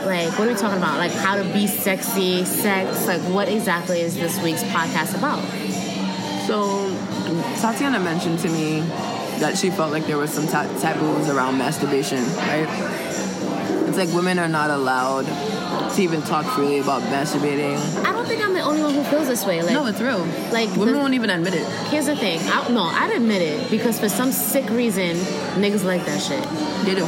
like 0.06 0.38
what 0.38 0.48
are 0.48 0.52
we 0.52 0.56
talking 0.56 0.78
about? 0.78 0.98
Like 0.98 1.12
how 1.12 1.36
to 1.36 1.44
be 1.52 1.66
sexy, 1.66 2.44
sex? 2.44 3.06
Like 3.06 3.20
what 3.22 3.48
exactly 3.48 4.00
is 4.00 4.14
this 4.14 4.40
week's 4.42 4.62
podcast 4.64 5.16
about? 5.18 5.42
So, 6.46 6.88
Tatiana 7.60 7.98
mentioned 7.98 8.38
to 8.40 8.48
me 8.48 8.80
that 9.40 9.58
she 9.58 9.68
felt 9.70 9.90
like 9.92 10.06
there 10.06 10.16
was 10.16 10.30
some 10.30 10.46
ta- 10.46 10.68
taboos 10.80 11.28
around 11.28 11.58
masturbation, 11.58 12.22
right? 12.36 12.68
It's 13.88 13.98
like 13.98 14.08
women 14.14 14.38
are 14.38 14.48
not 14.48 14.70
allowed 14.70 15.26
to 15.94 16.02
even 16.02 16.22
talk 16.22 16.44
freely 16.54 16.78
about 16.78 17.02
masturbating. 17.02 17.76
I 18.04 18.12
don't 18.12 18.26
think 18.26 18.42
I'm 18.44 18.54
the 18.54 18.60
only 18.60 18.82
one 18.82 18.94
who 18.94 19.02
feels 19.04 19.26
this 19.26 19.44
way. 19.44 19.60
Like, 19.62 19.72
No, 19.72 19.86
it's 19.86 20.00
real. 20.00 20.24
like 20.52 20.70
Women 20.76 20.94
the- 20.94 21.00
won't 21.00 21.14
even 21.14 21.30
admit 21.30 21.54
it. 21.54 21.66
here's 21.90 22.06
the 22.06 22.14
thing. 22.16 22.38
I, 22.44 22.68
no, 22.68 22.82
I'd 22.84 23.10
admit 23.16 23.42
it 23.42 23.68
because 23.70 23.98
for 23.98 24.08
some 24.08 24.30
sick 24.30 24.68
reason, 24.70 25.16
niggas 25.60 25.84
like 25.84 26.04
that 26.06 26.20
shit. 26.22 26.44
They 26.84 26.94
do. 26.94 27.06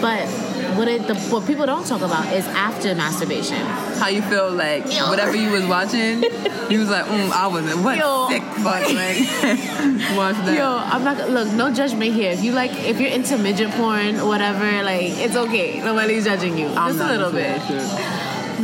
But 0.00 0.26
what 0.76 0.88
it, 0.88 1.06
the, 1.06 1.14
what 1.14 1.46
people 1.46 1.66
don't 1.66 1.86
talk 1.86 2.02
about 2.02 2.32
is 2.32 2.46
after 2.48 2.94
masturbation. 2.94 3.58
How 3.98 4.08
you 4.08 4.22
feel 4.22 4.50
like 4.50 4.92
Yo. 4.94 5.08
whatever 5.08 5.36
you 5.36 5.50
was 5.50 5.64
watching, 5.66 6.22
you 6.70 6.80
was 6.80 6.90
like, 6.90 7.04
mm, 7.06 7.30
I 7.30 7.46
wasn't. 7.46 7.82
what 7.82 7.96
Yo. 7.98 8.28
sick 8.28 8.42
fuck 8.42 8.82
like 8.92 9.18
watch 10.16 10.36
that. 10.46 10.54
Yo, 10.56 10.76
I'm 10.76 11.04
not 11.04 11.30
look. 11.30 11.52
No 11.52 11.72
judgment 11.72 12.12
here. 12.14 12.32
If 12.32 12.42
you 12.42 12.52
like, 12.52 12.72
if 12.72 13.00
you're 13.00 13.10
into 13.10 13.38
midget 13.38 13.70
porn 13.72 14.20
or 14.20 14.26
whatever, 14.26 14.82
like 14.82 15.12
it's 15.18 15.36
okay. 15.36 15.80
Nobody's 15.80 16.24
judging 16.24 16.56
you. 16.58 16.68
I'm 16.68 16.96
just 16.96 17.00
a 17.00 17.16
little 17.16 17.32
bit. 17.32 17.60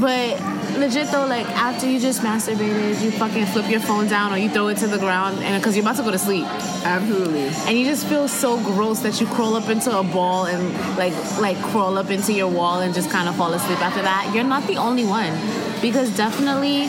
But 0.00 0.57
legit 0.78 1.11
though, 1.11 1.26
like 1.26 1.47
after 1.50 1.88
you 1.88 1.99
just 2.00 2.23
masturbated, 2.23 3.02
you 3.02 3.11
fucking 3.11 3.47
flip 3.47 3.68
your 3.70 3.80
phone 3.80 4.06
down 4.08 4.32
or 4.32 4.38
you 4.38 4.49
throw 4.49 4.68
it 4.68 4.76
to 4.78 4.87
the 4.87 4.99
ground, 4.99 5.38
and 5.42 5.61
because 5.61 5.76
you're 5.76 5.85
about 5.85 5.97
to 5.97 6.02
go 6.02 6.11
to 6.11 6.18
sleep, 6.18 6.47
Absolutely. 6.85 7.49
and 7.66 7.78
you 7.78 7.85
just 7.85 8.06
feel 8.06 8.28
so 8.28 8.56
gross 8.62 9.00
that 9.00 9.20
you 9.20 9.26
crawl 9.26 9.56
up 9.56 9.68
into 9.68 9.97
a 9.97 10.02
ball 10.02 10.47
and 10.47 10.73
like 10.97 11.14
like 11.38 11.56
crawl 11.70 11.99
up 11.99 12.11
into 12.11 12.32
your 12.32 12.49
wall 12.49 12.80
and 12.80 12.94
just 12.94 13.11
kind 13.11 13.28
of 13.28 13.37
fall 13.37 13.52
asleep 13.52 13.80
after 13.80 14.02
that. 14.02 14.30
You're 14.35 14.44
not 14.44 14.66
the 14.66 14.76
only 14.76 15.04
one, 15.04 15.32
because 15.80 16.14
definitely 16.16 16.88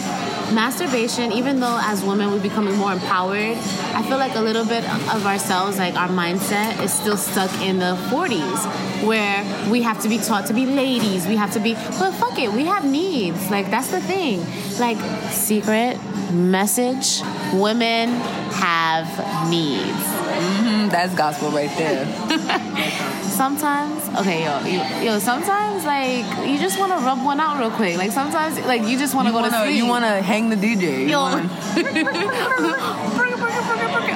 masturbation. 0.53 1.32
Even 1.32 1.60
though 1.60 1.77
as 1.82 2.03
women 2.03 2.32
we're 2.32 2.41
becoming 2.41 2.75
more 2.75 2.94
empowered, 2.94 3.58
I 3.94 4.03
feel 4.08 4.18
like 4.18 4.36
a 4.36 4.41
little 4.41 4.65
bit 4.65 4.84
of 4.86 5.25
ourselves, 5.25 5.77
like 5.77 5.96
our 5.96 6.08
mindset, 6.08 6.82
is 6.84 6.94
still 6.94 7.18
stuck 7.18 7.51
in 7.62 7.79
the 7.79 7.96
40s, 8.10 9.06
where 9.06 9.44
we 9.70 9.82
have 9.82 10.01
to 10.01 10.10
be 10.10 10.18
taught 10.18 10.46
to 10.48 10.53
be 10.53 10.65
ladies. 10.65 11.27
We 11.27 11.36
have 11.36 11.53
to 11.53 11.60
be, 11.60 11.74
but 11.74 12.12
fuck 12.13 12.38
it, 12.39 12.51
we 12.51 12.65
have 12.65 12.86
needs. 12.86 13.50
Like 13.50 13.70
that's 13.70 13.89
the 13.91 14.01
thing. 14.01 14.46
Like 14.79 14.98
secret 15.32 15.98
message: 16.32 17.22
women 17.53 18.10
have 18.53 19.50
needs. 19.50 20.03
Mm, 20.39 20.89
that's 20.89 21.13
gospel 21.15 21.51
right 21.51 21.75
there. 21.77 23.15
sometimes, 23.39 24.03
okay, 24.19 24.43
yo, 24.43 24.53
you, 24.67 24.79
yo, 25.05 25.17
sometimes 25.17 25.86
like 25.86 26.25
you 26.46 26.60
just 26.60 26.77
want 26.77 26.91
to 26.91 27.00
rub 27.08 27.24
one 27.24 27.39
out 27.39 27.58
real 27.58 27.72
quick. 27.72 27.96
Like 27.96 28.12
sometimes, 28.12 28.60
like 28.65 28.81
you 28.81 29.00
just 29.00 29.15
want 29.15 29.29
to 29.29 29.31
go 29.31 29.39
to 29.39 29.50
wanna, 29.50 29.63
sleep. 29.63 29.77
you 29.77 29.86
wanna 29.86 30.22
hang 30.22 30.50
the 30.50 30.58
DJ. 30.58 31.08
You 31.08 31.15
Yo. 31.15 31.24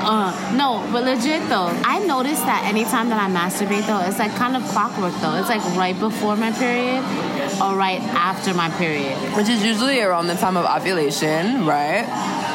Uh, 0.05 0.35
no, 0.57 0.85
but 0.91 1.05
legit 1.05 1.47
though, 1.47 1.71
I 1.85 1.99
noticed 1.99 2.45
that 2.45 2.65
anytime 2.65 3.07
that 3.07 3.19
I 3.23 3.31
masturbate 3.33 3.87
though, 3.87 4.01
it's 4.05 4.19
like 4.19 4.35
kind 4.35 4.57
of 4.57 4.61
clockwork 4.73 5.13
though. 5.21 5.35
It's 5.35 5.47
like 5.47 5.63
right 5.77 5.97
before 5.97 6.35
my 6.35 6.51
period 6.51 6.99
or 7.63 7.77
right 7.77 8.01
after 8.11 8.53
my 8.53 8.69
period. 8.71 9.17
which 9.37 9.47
is 9.47 9.63
usually 9.63 10.01
around 10.01 10.27
the 10.27 10.35
time 10.35 10.57
of 10.57 10.65
ovulation, 10.65 11.65
right? 11.65 12.03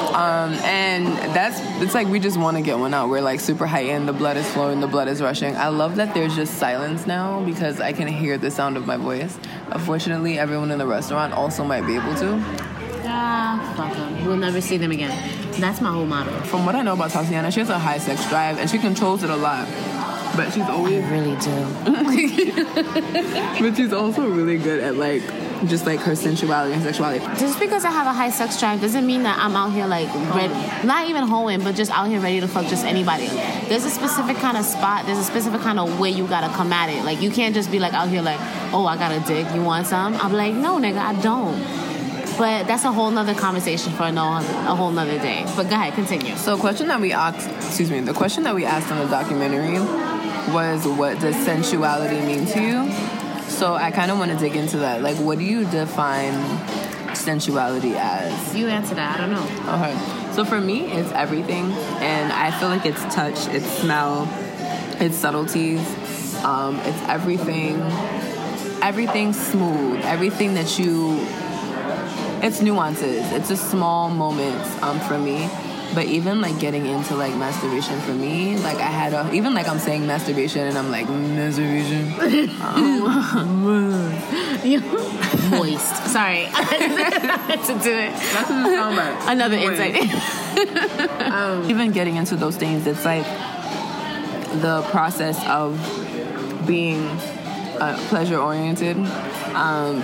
Um, 0.09 0.55
and 0.65 1.07
that's 1.35 1.61
it's 1.83 1.95
like 1.95 2.09
we 2.09 2.19
just 2.19 2.39
want 2.39 2.57
to 2.57 2.63
get 2.63 2.79
one 2.79 2.95
out. 2.95 3.09
We're 3.09 3.21
like 3.21 3.41
super 3.41 3.67
heightened, 3.67 4.09
the 4.09 4.13
blood 4.13 4.37
is 4.37 4.49
flowing, 4.51 4.81
the 4.81 4.87
blood 4.87 5.09
is 5.09 5.21
rushing. 5.21 5.57
I 5.57 5.69
love 5.69 5.97
that 5.97 6.15
there's 6.15 6.35
just 6.35 6.55
silence 6.55 7.07
now 7.07 7.45
because 7.45 7.81
I 7.81 7.93
can 7.93 8.09
hear 8.09 8.39
the 8.39 8.51
sound 8.51 8.77
of 8.77 8.87
my 8.87 8.97
voice. 8.97 9.39
Unfortunately, 9.71 10.39
everyone 10.39 10.71
in 10.71 10.79
the 10.79 10.87
restaurant 10.87 11.35
also 11.35 11.65
might 11.65 11.87
be 11.87 11.95
able 11.95 12.15
to. 12.17 12.43
Ah, 13.11 13.75
fuck 13.77 13.93
them. 13.95 14.27
We'll 14.27 14.37
never 14.37 14.61
see 14.61 14.77
them 14.77 14.93
again. 14.93 15.11
That's 15.61 15.81
my 15.81 15.93
whole 15.93 16.07
motto. 16.07 16.31
From 16.43 16.67
what 16.67 16.75
I 16.75 16.83
know 16.83 16.93
about 16.95 17.11
Tatiana, 17.11 17.51
she 17.51 17.61
has 17.61 17.71
a 17.71 17.79
high 17.79 17.99
sex 17.99 18.29
drive 18.29 18.59
and 18.59 18.69
she 18.69 18.79
controls 18.79 19.23
it 19.23 19.31
a 19.31 19.37
lot. 19.37 19.67
But 20.37 20.53
she's 20.53 20.65
always 20.65 21.05
I 21.05 21.11
really 21.11 21.37
do. 21.37 21.67
but 23.61 23.77
she's 23.77 23.93
also 23.93 24.29
really 24.29 24.59
good 24.59 24.81
at 24.81 24.97
like 24.97 25.23
just 25.67 25.87
like 25.87 26.01
her 26.01 26.13
sensuality 26.13 26.75
and 26.75 26.83
sexuality. 26.83 27.25
Just 27.39 27.59
because 27.59 27.85
I 27.85 27.91
have 27.91 28.07
a 28.07 28.13
high 28.13 28.31
sex 28.31 28.59
drive 28.59 28.81
doesn't 28.81 29.07
mean 29.07 29.23
that 29.25 29.39
I'm 29.39 29.57
out 29.57 29.73
here 29.73 29.87
like 29.87 30.13
ready, 30.35 30.55
not 30.87 31.09
even 31.09 31.25
hoeing, 31.25 31.63
but 31.63 31.75
just 31.75 31.91
out 31.91 32.09
here 32.09 32.21
ready 32.21 32.41
to 32.41 32.49
fuck 32.49 32.67
just 32.67 32.85
anybody. 32.85 33.27
There's 33.69 33.85
a 33.85 33.91
specific 33.91 34.37
kind 34.37 34.57
of 34.57 34.65
spot. 34.65 35.07
There's 35.07 35.19
a 35.19 35.25
specific 35.25 35.61
kind 35.61 35.79
of 35.79 35.99
way 35.99 36.11
you 36.11 36.27
gotta 36.27 36.55
come 36.55 36.73
at 36.73 36.89
it. 36.91 37.05
Like 37.05 37.21
you 37.21 37.31
can't 37.31 37.55
just 37.55 37.71
be 37.71 37.79
like 37.79 37.93
out 37.93 38.09
here 38.09 38.23
like, 38.23 38.39
oh, 38.73 38.87
I 38.87 38.97
got 38.97 39.13
a 39.13 39.21
dick. 39.27 39.53
You 39.55 39.63
want 39.63 39.87
some? 39.87 40.15
I'm 40.15 40.33
like, 40.33 40.55
no, 40.55 40.79
nigga, 40.79 40.99
I 40.99 41.21
don't. 41.21 41.89
But 42.39 42.69
that's 42.69 42.85
a 42.85 42.93
whole 42.93 43.11
nother 43.11 43.35
conversation 43.35 43.93
for 43.93 44.05
a, 44.05 44.13
no, 44.13 44.37
a 44.37 44.77
whole 44.77 44.93
nother 44.93 45.19
day. 45.19 45.45
But 45.57 45.69
go 45.69 45.75
ahead, 45.75 45.95
continue. 45.95 46.37
So, 46.37 46.55
a 46.55 46.59
question 46.59 46.87
that 46.87 47.01
we 47.01 47.13
asked, 47.13 47.49
excuse 47.67 47.91
me, 47.91 47.99
the 47.99 48.15
question 48.15 48.45
that 48.45 48.55
we 48.55 48.65
asked 48.65 48.93
on 48.93 48.99
the 48.99 49.07
documentary 49.11 49.81
was, 50.55 50.87
"What 50.87 51.19
does 51.19 51.35
sensuality 51.35 52.25
mean 52.25 52.47
to 52.47 52.63
you?" 52.63 53.18
So, 53.59 53.75
I 53.75 53.91
kind 53.91 54.13
of 54.13 54.19
want 54.19 54.31
to 54.31 54.39
dig 54.39 54.55
into 54.55 54.79
that. 54.79 55.03
Like, 55.03 55.17
what 55.17 55.39
do 55.39 55.45
you 55.45 55.65
define 55.65 56.33
sensuality 57.15 57.95
as? 57.97 58.55
You 58.55 58.69
answer 58.69 58.95
that. 58.95 59.19
I 59.19 59.27
don't 59.27 59.33
know. 59.33 59.75
Okay. 59.75 60.33
So 60.33 60.45
for 60.45 60.61
me, 60.61 60.93
it's 60.93 61.11
everything, 61.11 61.73
and 61.99 62.33
I 62.33 62.53
feel 62.61 62.69
like 62.69 62.87
it's 62.87 63.03
touch, 63.13 63.49
it's 63.49 63.67
smell, 63.81 64.29
it's 65.01 65.17
subtleties, 65.17 65.81
um, 66.45 66.77
it's 66.85 67.03
everything, 67.09 67.81
everything 68.81 69.33
smooth, 69.33 70.01
everything 70.05 70.55
that 70.55 70.79
you. 70.79 71.19
It's 72.41 72.63
nuances. 72.63 73.33
It's 73.33 73.49
just 73.49 73.69
small 73.69 74.09
moments 74.11 74.71
um, 74.81 75.01
for 75.01 75.19
me. 75.19 75.51
But 75.95 76.07
even 76.07 76.41
like 76.41 76.59
getting 76.61 76.87
into 76.87 77.15
like 77.17 77.35
masturbation 77.37 77.99
for 78.01 78.13
me, 78.13 78.57
like 78.59 78.77
I 78.77 78.83
had 78.83 79.13
a 79.15 79.33
even 79.33 79.55
like 79.55 79.69
I'm 79.69 79.79
saying 79.79 80.07
masturbation 80.07 80.67
and 80.67 80.77
I'm 80.77 80.91
like 80.91 81.09
masturbation. 81.09 82.09
Moist. 85.51 86.07
Sorry. 86.09 86.45
to 86.53 87.79
do 87.83 87.93
it. 87.93 88.13
That's 88.13 88.51
what 88.51 88.67
it 88.67 88.77
sounds. 88.77 89.25
Another 89.29 89.57
Moist. 89.57 89.81
insight. 89.81 91.65
even 91.71 91.93
getting 91.93 92.17
into 92.17 92.37
those 92.37 92.57
things, 92.57 92.87
it's 92.87 93.05
like 93.05 93.25
the 94.61 94.83
process 94.91 95.39
of 95.47 95.79
being 96.67 97.01
uh, 97.81 97.97
pleasure 98.09 98.39
oriented. 98.39 98.97
Um, 99.55 100.03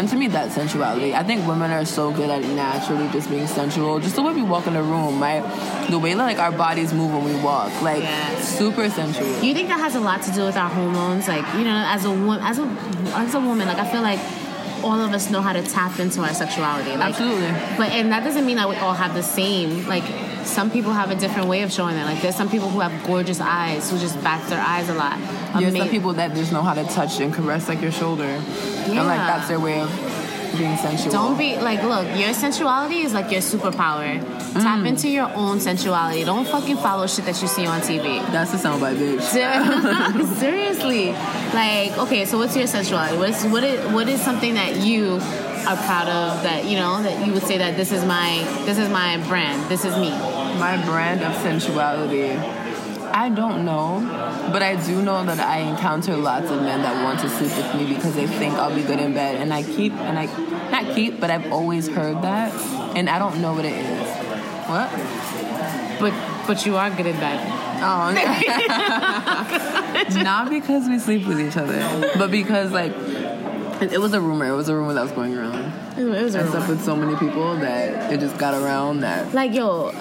and 0.00 0.08
to 0.08 0.16
me, 0.16 0.28
that's 0.28 0.54
sensuality. 0.54 1.14
I 1.14 1.22
think 1.22 1.46
women 1.46 1.70
are 1.70 1.84
so 1.84 2.10
good 2.10 2.30
at 2.30 2.42
naturally 2.42 3.06
just 3.12 3.28
being 3.28 3.46
sensual. 3.46 4.00
Just 4.00 4.16
the 4.16 4.22
way 4.22 4.32
we 4.32 4.42
walk 4.42 4.66
in 4.66 4.72
the 4.72 4.82
room, 4.82 5.20
right? 5.20 5.42
The 5.90 5.98
way 5.98 6.14
like 6.14 6.38
our 6.38 6.50
bodies 6.52 6.94
move 6.94 7.12
when 7.12 7.24
we 7.24 7.34
walk, 7.42 7.70
like 7.82 8.02
Yes. 8.02 8.58
super 8.58 8.88
sensual. 8.88 9.28
You 9.44 9.52
think 9.52 9.68
that 9.68 9.78
has 9.78 9.94
a 9.96 10.00
lot 10.00 10.22
to 10.22 10.30
do 10.32 10.44
with 10.46 10.56
our 10.56 10.70
hormones? 10.70 11.28
Like, 11.28 11.44
you 11.54 11.64
know, 11.64 11.76
as 11.86 12.06
a 12.06 12.10
woman, 12.10 12.40
as 12.42 12.58
a 12.58 12.64
as 13.14 13.34
a 13.34 13.40
woman, 13.40 13.68
like 13.68 13.76
I 13.78 13.86
feel 13.92 14.00
like 14.00 14.18
all 14.82 14.98
of 14.98 15.12
us 15.12 15.28
know 15.30 15.42
how 15.42 15.52
to 15.52 15.62
tap 15.62 16.00
into 16.00 16.22
our 16.22 16.32
sexuality. 16.32 16.92
Like, 16.96 17.10
Absolutely. 17.10 17.50
But 17.76 17.90
and 17.92 18.10
that 18.12 18.24
doesn't 18.24 18.46
mean 18.46 18.56
that 18.56 18.68
we 18.70 18.76
all 18.76 18.94
have 18.94 19.12
the 19.14 19.22
same. 19.22 19.86
Like, 19.86 20.04
some 20.46 20.70
people 20.70 20.92
have 20.94 21.10
a 21.10 21.14
different 21.14 21.48
way 21.48 21.60
of 21.60 21.70
showing 21.70 21.96
it. 21.96 22.04
Like, 22.06 22.22
there's 22.22 22.34
some 22.34 22.48
people 22.48 22.70
who 22.70 22.80
have 22.80 22.92
gorgeous 23.06 23.40
eyes 23.42 23.90
who 23.90 23.98
just 23.98 24.16
back 24.24 24.42
their 24.48 24.58
eyes 24.74 24.88
a 24.88 24.94
lot. 24.94 25.18
There's 25.60 25.74
Ama- 25.74 25.78
some 25.84 25.88
people 25.90 26.14
that 26.14 26.32
just 26.34 26.50
know 26.50 26.62
how 26.62 26.72
to 26.72 26.84
touch 26.84 27.20
and 27.20 27.30
caress 27.34 27.68
like 27.68 27.82
your 27.82 27.92
shoulder, 27.92 28.40
and 28.98 29.06
like 29.06 29.18
that's 29.18 29.48
their 29.48 29.60
way 29.60 29.80
of 29.80 29.90
being 30.56 30.76
sensual. 30.76 31.12
Don't 31.12 31.38
be 31.38 31.56
like, 31.56 31.82
look, 31.82 32.06
your 32.18 32.34
sensuality 32.34 33.02
is 33.02 33.12
like 33.12 33.30
your 33.30 33.40
superpower. 33.40 34.20
Mm. 34.20 34.62
Tap 34.62 34.86
into 34.86 35.08
your 35.08 35.30
own 35.34 35.60
sensuality. 35.60 36.24
Don't 36.24 36.46
fucking 36.46 36.76
follow 36.76 37.06
shit 37.06 37.24
that 37.26 37.40
you 37.40 37.48
see 37.48 37.66
on 37.66 37.80
TV. 37.80 38.20
That's 38.32 38.52
the 38.52 38.58
soundbite, 38.58 38.96
bitch. 38.96 40.34
Seriously, 40.38 41.12
like 41.54 41.96
okay. 41.98 42.24
So 42.24 42.38
what's 42.38 42.56
your 42.56 42.66
sensuality? 42.66 43.16
What 43.16 43.30
is 43.30 43.44
what 43.46 43.64
is 43.64 43.92
what 43.92 44.08
is 44.08 44.20
something 44.20 44.54
that 44.54 44.76
you 44.76 45.14
are 45.68 45.76
proud 45.76 46.08
of? 46.08 46.42
That 46.42 46.64
you 46.64 46.76
know 46.76 47.02
that 47.02 47.26
you 47.26 47.32
would 47.32 47.44
say 47.44 47.58
that 47.58 47.76
this 47.76 47.92
is 47.92 48.04
my 48.04 48.44
this 48.64 48.78
is 48.78 48.88
my 48.88 49.18
brand. 49.28 49.70
This 49.70 49.84
is 49.84 49.96
me. 49.96 50.10
My 50.58 50.82
brand 50.84 51.22
of 51.22 51.34
sensuality. 51.42 52.36
I 53.12 53.28
don't 53.28 53.64
know, 53.64 54.00
but 54.52 54.62
I 54.62 54.76
do 54.84 55.02
know 55.02 55.24
that 55.24 55.40
I 55.40 55.58
encounter 55.58 56.16
lots 56.16 56.50
of 56.50 56.62
men 56.62 56.82
that 56.82 57.04
want 57.04 57.20
to 57.20 57.28
sleep 57.28 57.54
with 57.56 57.74
me 57.74 57.94
because 57.94 58.14
they 58.14 58.26
think 58.26 58.54
I'll 58.54 58.74
be 58.74 58.82
good 58.82 59.00
in 59.00 59.12
bed, 59.14 59.36
and 59.36 59.52
I 59.52 59.62
keep 59.62 59.92
and 59.92 60.18
I 60.18 60.26
not 60.70 60.94
keep, 60.94 61.20
but 61.20 61.30
I've 61.30 61.52
always 61.52 61.88
heard 61.88 62.22
that, 62.22 62.52
and 62.96 63.08
I 63.10 63.18
don't 63.18 63.40
know 63.40 63.52
what 63.54 63.64
it 63.64 63.74
is. 63.74 64.08
What? 64.68 64.90
But 66.00 66.14
but 66.46 66.66
you 66.66 66.76
are 66.76 66.90
good 66.90 67.06
in 67.06 67.16
bed. 67.16 67.56
Oh, 67.82 68.12
not 70.22 70.50
because 70.50 70.86
we 70.86 70.98
sleep 70.98 71.26
with 71.26 71.40
each 71.40 71.56
other, 71.56 71.78
but 72.18 72.30
because 72.30 72.72
like 72.72 72.92
it, 73.80 73.98
was 74.00 74.12
a 74.12 74.20
rumor. 74.20 74.46
It 74.46 74.54
was 74.54 74.68
a 74.68 74.74
rumor 74.74 74.92
that 74.94 75.02
was 75.02 75.12
going 75.12 75.36
around. 75.36 75.72
It 75.98 76.04
was 76.04 76.36
I 76.36 76.40
a 76.40 76.50
slept 76.50 76.68
with 76.68 76.84
so 76.84 76.94
many 76.94 77.16
people 77.16 77.56
that 77.56 78.12
it 78.12 78.20
just 78.20 78.36
got 78.38 78.54
around 78.54 79.00
that. 79.00 79.32
like 79.34 79.54
yo. 79.54 79.92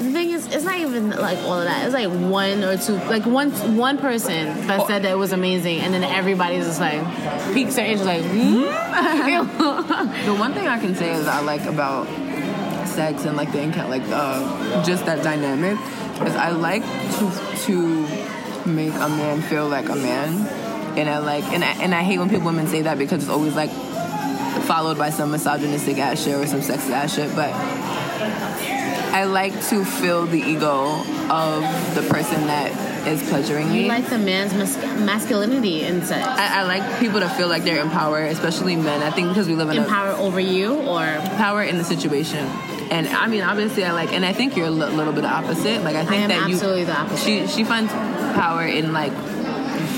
The 0.00 0.12
thing 0.12 0.30
is, 0.30 0.46
it's 0.46 0.64
not 0.64 0.78
even 0.78 1.10
like 1.10 1.36
all 1.40 1.58
of 1.58 1.64
that. 1.64 1.84
It's 1.84 1.92
like 1.92 2.08
one 2.08 2.64
or 2.64 2.78
two, 2.78 2.94
like 3.10 3.26
one 3.26 3.50
one 3.76 3.98
person 3.98 4.66
that 4.66 4.86
said 4.86 5.02
that 5.02 5.12
it 5.12 5.18
was 5.18 5.32
amazing, 5.32 5.80
and 5.80 5.92
then 5.92 6.02
everybody's 6.02 6.64
just 6.64 6.80
like 6.80 7.02
peaks 7.52 7.74
their 7.76 7.84
interest, 7.84 8.06
like, 8.06 8.22
hmm? 8.24 8.62
The 10.24 10.34
one 10.34 10.54
thing 10.54 10.66
I 10.66 10.78
can 10.78 10.94
say 10.94 11.12
is 11.12 11.26
I 11.26 11.42
like 11.42 11.64
about 11.66 12.06
sex 12.88 13.26
and 13.26 13.36
like 13.36 13.52
the 13.52 13.60
encounter, 13.60 13.90
like 13.90 14.04
uh, 14.06 14.82
just 14.84 15.04
that 15.04 15.22
dynamic, 15.22 15.78
is 16.26 16.34
I 16.34 16.48
like 16.48 16.82
to 16.82 17.56
to 17.66 18.06
make 18.66 18.94
a 18.94 19.08
man 19.08 19.42
feel 19.42 19.68
like 19.68 19.90
a 19.90 19.96
man, 19.96 20.46
and 20.96 21.10
I 21.10 21.18
like 21.18 21.44
and 21.44 21.62
I, 21.62 21.72
and 21.82 21.94
I 21.94 22.02
hate 22.02 22.18
when 22.18 22.30
people 22.30 22.46
women 22.46 22.68
say 22.68 22.80
that 22.80 22.96
because 22.96 23.24
it's 23.24 23.30
always 23.30 23.54
like 23.54 23.70
followed 24.64 24.96
by 24.96 25.10
some 25.10 25.30
misogynistic 25.30 25.98
ass 25.98 26.24
shit 26.24 26.36
or 26.36 26.46
some 26.46 26.60
sexist 26.60 26.90
ass 26.90 27.14
shit, 27.14 27.36
but. 27.36 27.50
I 29.12 29.24
like 29.24 29.52
to 29.68 29.84
feel 29.84 30.26
the 30.26 30.40
ego 30.40 31.04
of 31.30 31.62
the 31.94 32.02
person 32.08 32.46
that 32.46 32.70
is 33.06 33.22
pleasuring 33.28 33.70
me. 33.70 33.82
you 33.82 33.88
like 33.88 34.08
the 34.08 34.18
man's 34.18 34.52
mas- 34.54 34.76
masculinity 35.00 35.82
in 35.82 36.02
sex. 36.02 36.26
I, 36.26 36.60
I 36.60 36.62
like 36.64 37.00
people 37.00 37.20
to 37.20 37.28
feel 37.30 37.48
like 37.48 37.64
they're 37.64 37.80
empowered, 37.80 38.30
especially 38.30 38.76
men. 38.76 39.02
I 39.02 39.10
think 39.10 39.28
because 39.28 39.48
we 39.48 39.54
live 39.54 39.70
in 39.70 39.78
a 39.78 39.82
Empower 39.82 40.12
over 40.12 40.38
you, 40.40 40.74
or 40.74 41.00
power 41.36 41.62
in 41.62 41.78
the 41.78 41.84
situation. 41.84 42.46
And 42.90 43.08
I 43.08 43.26
mean, 43.26 43.42
obviously, 43.42 43.84
I 43.84 43.92
like, 43.92 44.12
and 44.12 44.24
I 44.24 44.32
think 44.32 44.56
you're 44.56 44.66
a 44.66 44.70
little 44.70 45.12
bit 45.12 45.24
opposite. 45.24 45.82
Like, 45.82 45.96
I 45.96 46.04
think 46.04 46.22
am 46.22 46.28
that 46.28 46.48
you, 46.48 46.54
absolutely 46.54 46.84
the 46.84 46.98
opposite. 46.98 47.24
She 47.24 47.46
she 47.46 47.64
finds 47.64 47.92
power 47.92 48.64
in 48.66 48.92
like 48.92 49.12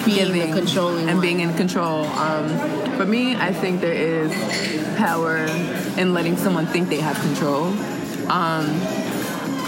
being 0.05 0.27
giving 0.33 0.51
the 0.51 0.59
controlling 0.61 1.09
and 1.09 1.19
one. 1.19 1.21
being 1.21 1.41
in 1.41 1.55
control. 1.55 2.05
Um, 2.05 2.49
for 2.97 3.07
me, 3.07 3.35
I 3.35 3.53
think 3.53 3.81
there 3.81 3.93
is 3.93 4.33
power 4.97 5.39
in 5.97 6.13
letting 6.15 6.37
someone 6.37 6.67
think 6.67 6.89
they 6.89 7.01
have 7.01 7.19
control. 7.21 7.67
Um, 8.31 8.67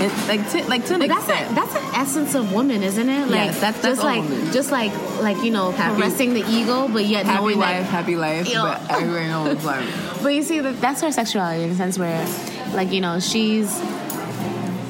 it's 0.00 0.28
like 0.28 0.50
to, 0.50 0.68
like 0.68 0.84
to 0.86 0.94
an 0.94 1.00
But 1.00 1.08
that's 1.08 1.28
extent. 1.28 1.50
a, 1.50 1.54
that's 1.54 1.72
the 1.72 1.80
essence 1.98 2.34
of 2.34 2.52
woman, 2.52 2.82
isn't 2.82 3.08
it? 3.08 3.28
Like 3.28 3.30
Yes, 3.30 3.60
that's- 3.60 3.82
that's 3.82 3.96
just 3.96 4.04
like 4.04 4.22
women. 4.22 4.52
just 4.52 4.70
like 4.72 4.92
like 5.20 5.36
you 5.44 5.50
know 5.50 5.70
Happy- 5.72 6.00
caressing 6.00 6.34
the 6.34 6.44
ego, 6.48 6.88
but 6.88 7.04
yet 7.04 7.26
happy 7.26 7.40
knowing 7.40 7.58
wife, 7.58 7.82
that. 7.82 7.84
happy 7.84 8.16
life, 8.16 8.48
Ew. 8.48 8.54
but 8.60 8.80
everybody 8.90 9.26
knows 9.28 9.64
like. 9.64 9.84
But 10.22 10.34
you 10.34 10.42
see, 10.42 10.60
that 10.60 10.80
that's 10.80 11.00
her 11.02 11.12
sexuality 11.12 11.64
in 11.64 11.70
the 11.70 11.76
sense 11.76 11.98
where, 11.98 12.26
like 12.74 12.90
you 12.92 13.00
know, 13.00 13.20
she's 13.20 13.68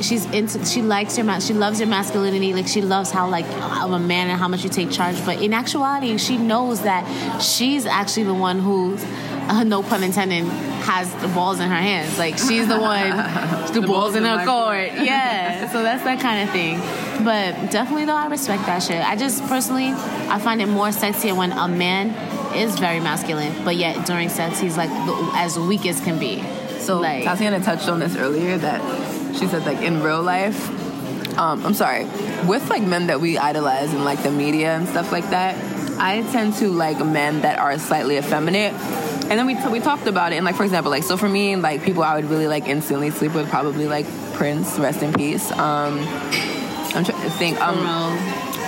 she's 0.01 0.27
into 0.33 0.65
she 0.67 0.83
likes 0.83 1.17
your 1.17 1.25
mas- 1.25 1.47
she 1.47 1.55
loves 1.55 1.81
your 1.81 1.89
masculinity 1.89 2.53
like 2.53 2.67
she 2.67 2.83
loves 2.83 3.11
how 3.11 3.27
like 3.29 3.47
of 3.83 3.93
a 3.93 3.99
man 3.99 4.29
and 4.29 4.39
how 4.39 4.49
much 4.49 4.63
you 4.63 4.69
take 4.69 4.91
charge 4.91 5.17
but 5.25 5.41
in 5.41 5.55
actuality 5.55 6.19
she 6.19 6.37
knows 6.37 6.83
that 6.83 7.41
she's 7.41 7.87
actually 7.87 8.25
the 8.25 8.35
one 8.35 8.59
who's 8.59 9.03
uh, 9.49 9.63
no 9.67 9.83
pun 9.83 10.03
intended, 10.03 10.45
has 10.85 11.13
the 11.17 11.29
balls 11.29 11.61
in 11.61 11.69
her 11.69 11.75
hands. 11.75 12.19
Like 12.19 12.39
she's 12.39 12.69
the 12.69 12.79
one, 12.79 13.11
the, 13.67 13.81
the 13.81 13.87
balls, 13.87 14.13
balls 14.13 14.17
in 14.17 14.25
her 14.25 14.45
court. 14.45 14.93
Yeah. 14.95 15.71
so 15.71 15.83
that's 15.83 16.05
that 16.05 16.21
kind 16.21 16.47
of 16.47 16.51
thing. 16.55 16.79
But 17.25 17.71
definitely 17.71 18.05
though, 18.05 18.17
I 18.17 18.27
respect 18.27 18.67
that 18.67 18.83
shit. 18.83 19.03
I 19.03 19.17
just 19.17 19.43
personally, 19.47 19.89
I 19.89 20.39
find 20.39 20.61
it 20.61 20.67
more 20.67 20.93
sexy 20.93 21.33
when 21.33 21.53
a 21.53 21.69
man 21.69 22.11
is 22.55 22.79
very 22.79 23.01
masculine, 23.01 23.65
but 23.65 23.77
yet 23.77 24.07
during 24.07 24.29
sex 24.29 24.61
he's 24.61 24.77
like 24.77 24.91
the, 24.91 25.31
as 25.35 25.59
weak 25.59 25.87
as 25.87 26.01
can 26.01 26.19
be. 26.19 26.43
So 26.79 27.01
like, 27.01 27.25
Tatiana 27.25 27.61
touched 27.61 27.89
on 27.89 27.99
this 27.99 28.17
earlier 28.17 28.59
that 28.59 29.37
she 29.37 29.47
said 29.47 29.65
like 29.65 29.79
in 29.79 30.03
real 30.03 30.23
life, 30.23 30.69
um, 31.39 31.65
I'm 31.65 31.75
sorry, 31.75 32.05
with 32.47 32.69
like 32.69 32.83
men 32.83 33.09
that 33.09 33.21
we 33.21 33.39
idolize 33.39 33.93
in 33.93 34.05
like 34.05 34.23
the 34.23 34.31
media 34.31 34.77
and 34.77 34.87
stuff 34.87 35.11
like 35.11 35.29
that, 35.31 35.57
I 35.99 36.23
tend 36.33 36.55
to 36.57 36.69
like 36.69 37.05
men 37.05 37.41
that 37.43 37.59
are 37.59 37.79
slightly 37.79 38.19
effeminate. 38.19 38.73
And 39.31 39.39
then 39.39 39.47
we, 39.47 39.55
t- 39.55 39.69
we 39.69 39.81
talked 39.81 40.07
about 40.07 40.33
it, 40.33 40.37
and 40.37 40.45
like 40.45 40.55
for 40.55 40.65
example, 40.65 40.91
like 40.91 41.03
so 41.03 41.17
for 41.17 41.29
me, 41.29 41.57
like 41.57 41.83
people 41.83 42.03
I 42.03 42.15
would 42.15 42.27
really 42.27 42.47
like 42.47 42.69
instantly 42.69 43.11
sleep 43.11 43.35
with, 43.35 43.49
probably 43.49 43.87
like 43.87 44.07
Prince, 44.35 44.79
rest 44.79 45.03
in 45.03 45.13
peace. 45.13 45.51
Um, 45.53 45.99
I'm 46.95 47.05
trying 47.05 47.23
to 47.23 47.31
think. 47.31 47.61
Um, 47.61 47.79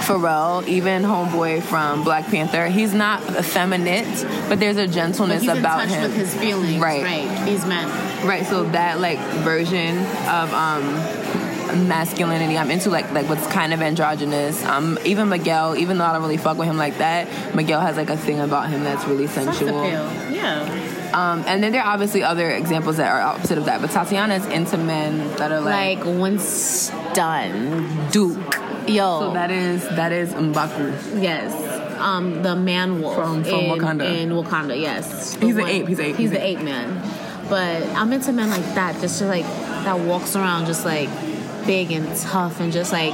Pharrell, 0.06 0.64
even 0.68 1.02
homeboy 1.02 1.62
from 1.62 2.04
Black 2.04 2.26
Panther, 2.26 2.68
he's 2.68 2.94
not 2.94 3.22
effeminate, 3.36 4.06
but 4.48 4.60
there's 4.60 4.76
a 4.76 4.86
gentleness 4.86 5.42
he's 5.42 5.50
about 5.50 5.88
him. 5.88 6.02
With 6.02 6.14
his 6.14 6.32
feelings, 6.34 6.80
right? 6.80 7.02
Right. 7.02 7.44
These 7.44 7.66
men. 7.66 7.88
Right. 8.24 8.46
So 8.46 8.64
that 8.70 9.00
like 9.00 9.18
version 9.42 9.98
of 10.28 10.52
um 10.52 10.84
masculinity. 11.74 12.56
I'm 12.58 12.70
into 12.70 12.90
like 12.90 13.10
like 13.12 13.28
what's 13.28 13.46
kind 13.48 13.72
of 13.72 13.82
androgynous. 13.82 14.64
Um, 14.64 14.98
even 15.04 15.28
Miguel, 15.28 15.76
even 15.76 15.98
though 15.98 16.04
I 16.04 16.12
don't 16.12 16.22
really 16.22 16.36
fuck 16.36 16.58
with 16.58 16.68
him 16.68 16.76
like 16.76 16.98
that, 16.98 17.54
Miguel 17.54 17.80
has 17.80 17.96
like 17.96 18.10
a 18.10 18.16
thing 18.16 18.40
about 18.40 18.70
him 18.70 18.84
that's 18.84 19.04
really 19.06 19.26
sensual. 19.26 19.84
Yeah. 19.84 21.12
Um, 21.12 21.44
and 21.46 21.62
then 21.62 21.72
there 21.72 21.82
are 21.82 21.92
obviously 21.94 22.22
other 22.22 22.50
examples 22.50 22.98
that 22.98 23.10
are 23.10 23.20
opposite 23.20 23.58
of 23.58 23.64
that. 23.66 23.80
But 23.80 23.90
Tatiana's 23.90 24.46
into 24.46 24.76
men 24.76 25.18
that 25.36 25.52
are 25.52 25.60
like 25.60 26.04
like 26.04 27.14
done. 27.14 28.10
Duke. 28.10 28.58
Yo. 28.88 29.20
So 29.20 29.32
that 29.32 29.50
is 29.50 29.88
that 29.90 30.12
is 30.12 30.32
Mbaku. 30.32 31.22
Yes. 31.22 31.52
Um, 31.98 32.42
the 32.42 32.54
man 32.54 33.00
wolf 33.00 33.16
from, 33.16 33.42
from 33.42 33.54
in, 33.54 33.78
Wakanda. 33.78 34.20
In 34.20 34.30
Wakanda, 34.30 34.78
yes. 34.78 35.34
He's 35.34 35.54
the 35.56 35.64
ape. 35.64 35.88
He's 35.88 35.96
the 35.96 36.04
ape. 36.04 36.16
He's, 36.16 36.30
the 36.30 36.44
ape 36.44 36.60
man. 36.60 37.02
But 37.48 37.82
I'm 37.96 38.12
into 38.12 38.32
men 38.32 38.50
like 38.50 38.64
that, 38.74 39.00
just 39.00 39.18
to 39.20 39.26
like 39.26 39.44
that 39.44 39.98
walks 40.00 40.36
around 40.36 40.66
just 40.66 40.84
like 40.84 41.08
big 41.66 41.90
and 41.92 42.16
tough 42.16 42.60
and 42.60 42.72
just 42.72 42.92
like 42.92 43.12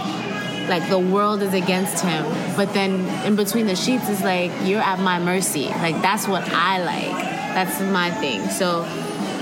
like 0.69 0.89
the 0.89 0.99
world 0.99 1.43
is 1.43 1.55
against 1.55 2.03
him. 2.05 2.25
But 2.57 2.73
then 2.73 3.07
in 3.27 3.37
between 3.37 3.67
the 3.67 3.77
sheets 3.77 4.09
is 4.09 4.23
like 4.23 4.51
you're 4.63 4.81
at 4.81 5.01
my 5.01 5.19
mercy. 5.19 5.67
Like 5.67 6.01
that's 6.03 6.29
what 6.29 6.49
i 6.53 6.83
like. 6.83 7.23
That's 7.55 7.81
my 7.81 8.11
thing. 8.11 8.49
So 8.49 8.87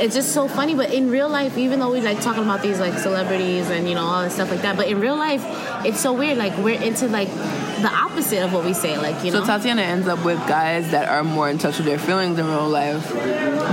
it's 0.02 0.14
just 0.14 0.32
so 0.32 0.48
funny. 0.48 0.74
But 0.74 0.92
in 0.92 1.10
real 1.10 1.28
life 1.28 1.58
even 1.58 1.80
though 1.80 1.92
we 1.92 2.00
like 2.00 2.20
talking 2.20 2.42
about 2.42 2.62
these 2.62 2.80
like 2.80 2.98
celebrities 2.98 3.68
and 3.70 3.88
you 3.88 3.94
know 3.94 4.04
all 4.04 4.22
this 4.22 4.34
stuff 4.34 4.50
like 4.50 4.62
that 4.62 4.76
but 4.76 4.88
in 4.88 5.00
real 5.00 5.16
life 5.16 5.44
it's 5.84 6.00
so 6.00 6.12
weird. 6.12 6.38
Like 6.38 6.56
we're 6.58 6.80
into 6.80 7.06
like 7.08 7.28
the 7.28 7.90
opposite 7.92 8.42
of 8.42 8.52
what 8.52 8.64
we 8.64 8.72
say. 8.72 8.96
Like 8.98 9.24
you 9.24 9.32
know? 9.32 9.40
So 9.40 9.46
tatiana 9.46 9.82
ends 9.82 10.08
up 10.08 10.24
with 10.24 10.38
guys 10.48 10.90
that 10.90 11.08
are 11.08 11.24
more 11.24 11.50
in 11.50 11.58
touch 11.58 11.76
with 11.78 11.86
their 11.86 11.98
feelings 11.98 12.38
in 12.38 12.46
real 12.46 12.68
life 12.68 13.10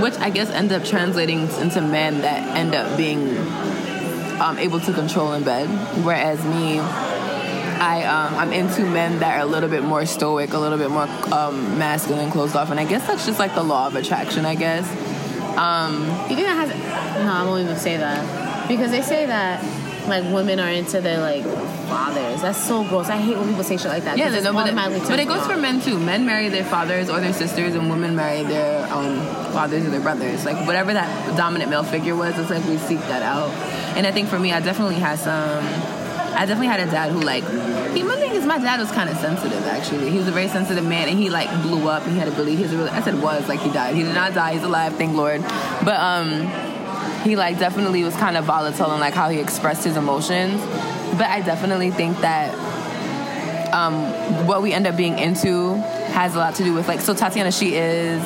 which 0.00 0.14
i 0.18 0.30
guess 0.30 0.48
ends 0.50 0.72
up 0.72 0.84
translating 0.84 1.48
into 1.60 1.80
men 1.80 2.20
that 2.20 2.56
end 2.56 2.74
up 2.74 2.96
being 2.96 3.34
um, 4.40 4.58
able 4.58 4.80
to 4.80 4.92
control 4.92 5.32
in 5.32 5.44
bed. 5.44 5.68
Whereas 6.04 6.44
me, 6.44 6.78
I 6.78 8.04
um, 8.04 8.34
I'm 8.34 8.52
into 8.52 8.82
men 8.84 9.20
that 9.20 9.38
are 9.38 9.42
a 9.42 9.46
little 9.46 9.68
bit 9.68 9.82
more 9.82 10.04
stoic, 10.06 10.52
a 10.52 10.58
little 10.58 10.78
bit 10.78 10.90
more 10.90 11.08
um, 11.32 11.78
masculine, 11.78 12.30
closed 12.30 12.56
off, 12.56 12.70
and 12.70 12.80
I 12.80 12.84
guess 12.84 13.06
that's 13.06 13.26
just 13.26 13.38
like 13.38 13.54
the 13.54 13.62
law 13.62 13.86
of 13.86 13.96
attraction. 13.96 14.44
I 14.44 14.54
guess. 14.54 14.88
Um, 15.56 16.02
you 16.30 16.36
think 16.36 16.46
has? 16.46 16.68
No, 17.24 17.32
I 17.32 17.44
won't 17.44 17.64
even 17.64 17.76
say 17.76 17.96
that 17.96 18.68
because 18.68 18.90
they 18.90 19.02
say 19.02 19.26
that 19.26 19.62
like 20.08 20.24
women 20.32 20.60
are 20.60 20.68
into 20.68 21.00
their 21.00 21.20
like 21.20 21.44
fathers. 21.88 22.42
That's 22.42 22.58
so 22.58 22.84
gross. 22.84 23.08
I 23.08 23.16
hate 23.16 23.36
when 23.36 23.48
people 23.48 23.64
say 23.64 23.76
shit 23.76 23.88
like 23.88 24.04
that. 24.04 24.18
Yeah, 24.18 24.30
no, 24.40 24.52
but, 24.52 24.68
it, 24.68 25.08
but 25.08 25.18
it 25.18 25.28
goes 25.28 25.46
for 25.46 25.56
men 25.56 25.80
too. 25.80 25.98
Men 25.98 26.26
marry 26.26 26.48
their 26.48 26.64
fathers 26.64 27.08
or 27.10 27.20
their 27.20 27.32
sisters, 27.32 27.74
and 27.74 27.90
women 27.90 28.16
marry 28.16 28.42
their 28.42 28.82
um, 28.92 29.20
fathers 29.52 29.86
or 29.86 29.90
their 29.90 30.00
brothers. 30.00 30.44
Like 30.44 30.66
whatever 30.66 30.92
that 30.92 31.36
dominant 31.36 31.70
male 31.70 31.82
figure 31.82 32.16
was, 32.16 32.38
it's 32.38 32.50
like 32.50 32.64
we 32.64 32.78
seek 32.78 33.00
that 33.00 33.22
out. 33.22 33.50
And 33.96 34.06
I 34.06 34.12
think 34.12 34.28
for 34.28 34.38
me, 34.38 34.52
I 34.52 34.60
definitely 34.60 34.96
had 34.96 35.18
some. 35.18 35.64
I 36.34 36.46
definitely 36.46 36.68
had 36.68 36.80
a 36.80 36.90
dad 36.90 37.10
who 37.10 37.20
like. 37.20 37.44
He, 37.94 38.02
my 38.02 38.16
thing 38.16 38.32
is, 38.32 38.44
my 38.46 38.58
dad 38.58 38.78
was 38.78 38.90
kind 38.92 39.10
of 39.10 39.16
sensitive. 39.16 39.66
Actually, 39.66 40.10
he 40.10 40.18
was 40.18 40.28
a 40.28 40.32
very 40.32 40.48
sensitive 40.48 40.84
man, 40.84 41.08
and 41.08 41.18
he 41.18 41.30
like 41.30 41.50
blew 41.62 41.88
up. 41.88 42.04
And 42.04 42.12
he 42.12 42.18
had 42.18 42.28
a 42.28 42.32
really. 42.32 42.54
He 42.54 42.62
was 42.62 42.74
really. 42.74 42.90
I 42.90 43.02
said 43.02 43.20
was 43.20 43.48
like 43.48 43.60
he 43.60 43.70
died. 43.70 43.94
He 43.96 44.02
did 44.02 44.14
not 44.14 44.34
die. 44.34 44.52
He's 44.54 44.62
alive. 44.62 44.94
Thank 44.96 45.16
Lord. 45.16 45.42
But 45.84 45.98
um 45.98 46.67
he 47.24 47.36
like 47.36 47.58
definitely 47.58 48.04
was 48.04 48.14
kind 48.16 48.36
of 48.36 48.44
volatile 48.44 48.92
in 48.94 49.00
like 49.00 49.14
how 49.14 49.28
he 49.28 49.38
expressed 49.38 49.84
his 49.84 49.96
emotions. 49.96 50.60
But 51.16 51.26
I 51.26 51.40
definitely 51.40 51.90
think 51.90 52.20
that 52.20 52.54
um, 53.72 54.46
what 54.46 54.62
we 54.62 54.72
end 54.72 54.86
up 54.86 54.96
being 54.96 55.18
into 55.18 55.74
has 56.12 56.34
a 56.34 56.38
lot 56.38 56.54
to 56.56 56.64
do 56.64 56.74
with 56.74 56.88
like 56.88 57.00
so 57.00 57.14
Tatiana 57.14 57.52
she 57.52 57.76
is 57.76 58.22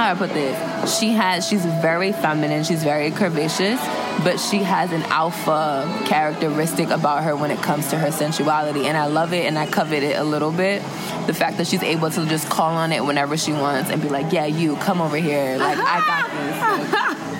how 0.00 0.14
do 0.14 0.24
I 0.24 0.26
put 0.26 0.34
this? 0.34 0.98
She 0.98 1.10
has 1.10 1.46
she's 1.46 1.64
very 1.64 2.12
feminine, 2.12 2.64
she's 2.64 2.82
very 2.82 3.10
curvaceous, 3.10 3.78
but 4.24 4.40
she 4.40 4.58
has 4.58 4.92
an 4.92 5.02
alpha 5.04 6.02
characteristic 6.06 6.88
about 6.88 7.24
her 7.24 7.36
when 7.36 7.50
it 7.50 7.58
comes 7.58 7.90
to 7.90 7.98
her 7.98 8.10
sensuality 8.10 8.86
and 8.86 8.96
I 8.96 9.06
love 9.06 9.34
it 9.34 9.44
and 9.44 9.58
I 9.58 9.66
covet 9.66 10.02
it 10.02 10.16
a 10.16 10.24
little 10.24 10.52
bit. 10.52 10.82
The 11.26 11.34
fact 11.34 11.58
that 11.58 11.66
she's 11.66 11.82
able 11.82 12.10
to 12.10 12.24
just 12.26 12.48
call 12.48 12.74
on 12.76 12.92
it 12.92 13.04
whenever 13.04 13.36
she 13.36 13.52
wants 13.52 13.90
and 13.90 14.00
be 14.00 14.08
like, 14.08 14.32
"Yeah, 14.32 14.46
you 14.46 14.76
come 14.76 15.00
over 15.02 15.16
here. 15.16 15.58
Like 15.58 15.78
I 15.78 16.00
got 16.00 16.30
this." 16.30 17.30
Like, 17.30 17.39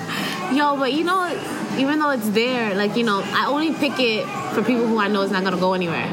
Yo, 0.53 0.75
but 0.77 0.91
you 0.93 1.03
know, 1.03 1.27
even 1.77 1.99
though 1.99 2.09
it's 2.09 2.29
there, 2.29 2.75
like 2.75 2.95
you 2.97 3.03
know, 3.03 3.21
I 3.25 3.47
only 3.47 3.73
pick 3.73 3.99
it 3.99 4.25
for 4.53 4.61
people 4.61 4.85
who 4.85 4.99
I 4.99 5.07
know 5.07 5.21
is 5.21 5.31
not 5.31 5.43
gonna 5.43 5.57
go 5.57 5.73
anywhere. 5.73 6.07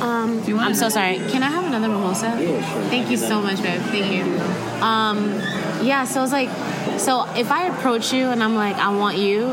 Um, 0.00 0.42
I'm 0.58 0.74
so 0.74 0.88
sorry. 0.88 1.16
Can 1.30 1.42
I 1.42 1.50
have 1.50 1.64
another 1.66 1.88
mimosa? 1.88 2.36
Yeah, 2.38 2.72
sure. 2.72 2.82
Thank 2.84 3.10
you 3.10 3.16
so 3.16 3.40
much, 3.40 3.62
babe. 3.62 3.80
Thank 3.82 4.12
you. 4.12 4.24
Um, 4.82 5.34
yeah, 5.84 6.04
so 6.04 6.22
it's 6.22 6.32
like, 6.32 6.48
so 6.98 7.24
if 7.34 7.50
I 7.50 7.66
approach 7.66 8.12
you 8.12 8.28
and 8.28 8.42
I'm 8.42 8.54
like, 8.54 8.76
I 8.76 8.94
want 8.94 9.18
you, 9.18 9.46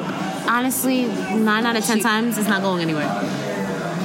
honestly, 0.47 1.05
nine 1.05 1.65
out 1.65 1.75
of 1.75 1.85
ten 1.85 1.99
times, 1.99 2.37
it's 2.37 2.47
not 2.47 2.61
going 2.61 2.81
anywhere. 2.81 3.09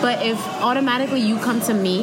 But 0.00 0.24
if 0.24 0.38
automatically 0.60 1.20
you 1.20 1.38
come 1.38 1.60
to 1.62 1.74
me 1.74 2.02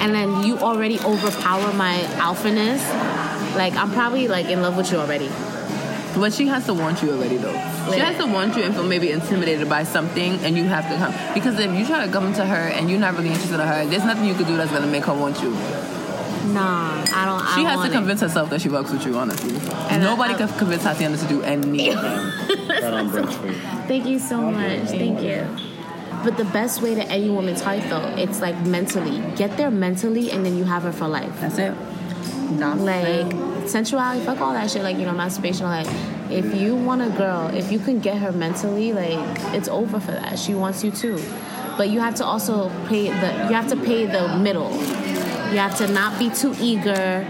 and 0.00 0.14
then 0.14 0.44
you 0.44 0.58
already 0.58 0.98
overpower 1.00 1.72
my 1.74 1.98
alphaness, 2.16 2.82
like 3.56 3.74
I'm 3.74 3.92
probably 3.92 4.28
like 4.28 4.46
in 4.46 4.62
love 4.62 4.76
with 4.76 4.90
you 4.90 4.98
already. 4.98 5.30
But 6.14 6.32
she 6.32 6.46
has 6.46 6.66
to 6.66 6.74
want 6.74 7.02
you 7.02 7.10
already, 7.12 7.36
though. 7.38 7.52
She 7.92 7.98
has 7.98 8.16
to 8.18 8.26
want 8.26 8.56
you 8.56 8.62
and 8.64 8.74
feel 8.74 8.84
maybe 8.84 9.10
intimidated 9.10 9.68
by 9.68 9.82
something, 9.84 10.34
and 10.44 10.56
you 10.56 10.64
have 10.64 10.88
to 10.90 10.96
come. 10.96 11.12
Because 11.34 11.58
if 11.58 11.72
you 11.76 11.86
try 11.86 12.04
to 12.06 12.12
come 12.12 12.32
to 12.34 12.44
her 12.44 12.68
and 12.68 12.90
you're 12.90 13.00
not 13.00 13.14
really 13.14 13.28
interested 13.30 13.54
in 13.60 13.66
her, 13.66 13.86
there's 13.86 14.04
nothing 14.04 14.26
you 14.26 14.34
could 14.34 14.46
do 14.46 14.56
that's 14.56 14.70
gonna 14.70 14.86
make 14.86 15.04
her 15.04 15.14
want 15.14 15.40
you. 15.42 15.50
Nah, 16.52 17.02
I 17.14 17.24
don't. 17.24 17.40
I 17.40 17.54
She 17.54 17.62
don't 17.62 17.66
has 17.66 17.74
to 17.74 17.78
want 17.78 17.92
convince 17.92 18.20
herself 18.20 18.50
that 18.50 18.60
she 18.60 18.68
fucks 18.68 18.92
with 18.92 19.06
you, 19.06 19.16
honestly. 19.16 19.56
And 19.90 20.02
Nobody 20.02 20.34
I- 20.34 20.38
can 20.38 20.48
convince 20.58 20.82
Tatiana 20.82 21.16
to 21.16 21.26
do 21.26 21.42
anything. 21.42 21.96
That 22.82 22.94
on 22.94 23.10
brunch 23.10 23.32
for 23.34 23.46
you. 23.46 23.52
it. 23.52 23.86
Thank 23.88 24.06
you 24.06 24.18
so 24.18 24.40
much. 24.50 24.88
Thank 24.88 25.22
you. 25.22 25.46
But 26.24 26.36
the 26.36 26.44
best 26.44 26.82
way 26.82 26.94
to 26.94 27.04
any 27.10 27.30
woman's 27.30 27.60
heart, 27.62 27.82
though, 27.88 28.14
it's 28.16 28.40
like 28.40 28.58
mentally. 28.66 29.22
Get 29.36 29.56
there 29.56 29.70
mentally, 29.70 30.30
and 30.30 30.44
then 30.44 30.56
you 30.56 30.64
have 30.64 30.82
her 30.82 30.92
for 30.92 31.06
life. 31.08 31.40
That's 31.40 31.58
it. 31.58 31.74
Like 32.58 33.68
sensuality, 33.68 34.24
fuck 34.24 34.40
all 34.40 34.52
that 34.52 34.70
shit. 34.70 34.82
Like 34.82 34.96
you 34.96 35.04
know, 35.04 35.12
masturbation. 35.12 35.66
Like 35.66 35.86
if 36.30 36.54
you 36.54 36.74
want 36.74 37.02
a 37.02 37.10
girl, 37.10 37.48
if 37.54 37.70
you 37.70 37.78
can 37.78 38.00
get 38.00 38.18
her 38.18 38.32
mentally, 38.32 38.92
like 38.92 39.18
it's 39.54 39.68
over 39.68 40.00
for 40.00 40.12
that. 40.12 40.38
She 40.38 40.54
wants 40.54 40.82
you 40.82 40.90
too, 40.90 41.22
but 41.76 41.90
you 41.90 42.00
have 42.00 42.14
to 42.16 42.24
also 42.24 42.70
pay 42.88 43.08
the. 43.08 43.48
You 43.48 43.54
have 43.54 43.68
to 43.68 43.76
pay 43.76 44.06
the 44.06 44.36
middle. 44.38 44.70
You 45.52 45.58
have 45.58 45.76
to 45.78 45.88
not 45.88 46.18
be 46.18 46.30
too 46.30 46.54
eager, 46.60 47.26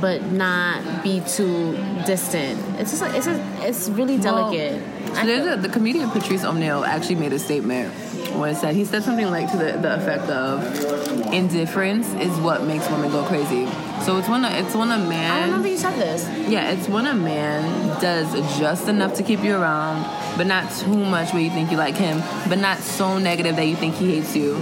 but 0.00 0.22
not 0.30 1.02
be 1.02 1.20
too 1.20 1.72
distant. 2.06 2.60
It's 2.80 2.90
just 2.90 3.02
like 3.02 3.14
it's 3.14 3.26
just, 3.26 3.42
it's 3.62 3.88
really 3.88 4.18
delicate. 4.18 4.82
There's 5.24 5.46
a, 5.46 5.56
the 5.60 5.68
comedian 5.68 6.10
Patrice 6.10 6.44
O'Neal 6.44 6.84
actually 6.84 7.14
made 7.16 7.32
a 7.32 7.38
statement 7.38 7.92
when 8.36 8.50
it 8.50 8.56
said 8.56 8.74
he 8.74 8.84
said 8.84 9.02
something 9.02 9.30
like 9.30 9.50
to 9.50 9.56
the, 9.56 9.78
the 9.78 9.96
effect 9.96 10.24
of 10.24 11.32
indifference 11.32 12.12
is 12.14 12.38
what 12.40 12.64
makes 12.64 12.88
women 12.90 13.10
go 13.10 13.24
crazy. 13.24 13.66
So 14.04 14.18
it's 14.18 14.28
when 14.28 14.44
a, 14.44 14.50
it's 14.50 14.74
when 14.74 14.90
a 14.90 14.98
man 14.98 15.30
I 15.30 15.40
don't 15.40 15.48
remember 15.48 15.68
you 15.68 15.78
said 15.78 15.98
this. 15.98 16.24
Yeah, 16.48 16.70
it's 16.70 16.88
when 16.88 17.06
a 17.06 17.14
man 17.14 18.00
does 18.00 18.32
just 18.58 18.88
enough 18.88 19.14
to 19.14 19.22
keep 19.22 19.42
you 19.42 19.56
around, 19.56 20.04
but 20.36 20.46
not 20.46 20.70
too 20.72 20.96
much 20.96 21.32
where 21.32 21.42
you 21.42 21.50
think 21.50 21.70
you 21.70 21.76
like 21.76 21.96
him, 21.96 22.20
but 22.48 22.58
not 22.58 22.78
so 22.78 23.18
negative 23.18 23.56
that 23.56 23.66
you 23.66 23.76
think 23.76 23.94
he 23.94 24.16
hates 24.16 24.36
you. 24.36 24.56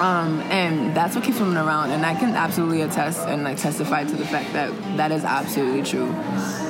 Um, 0.00 0.40
and 0.42 0.96
that's 0.96 1.16
what 1.16 1.24
keeps 1.24 1.40
women 1.40 1.56
around, 1.56 1.90
and 1.90 2.06
I 2.06 2.14
can 2.14 2.34
absolutely 2.36 2.82
attest 2.82 3.26
and 3.26 3.42
like 3.42 3.56
testify 3.58 4.04
to 4.04 4.14
the 4.16 4.24
fact 4.24 4.52
that 4.52 4.70
that 4.96 5.10
is 5.10 5.24
absolutely 5.24 5.82
true. 5.82 6.12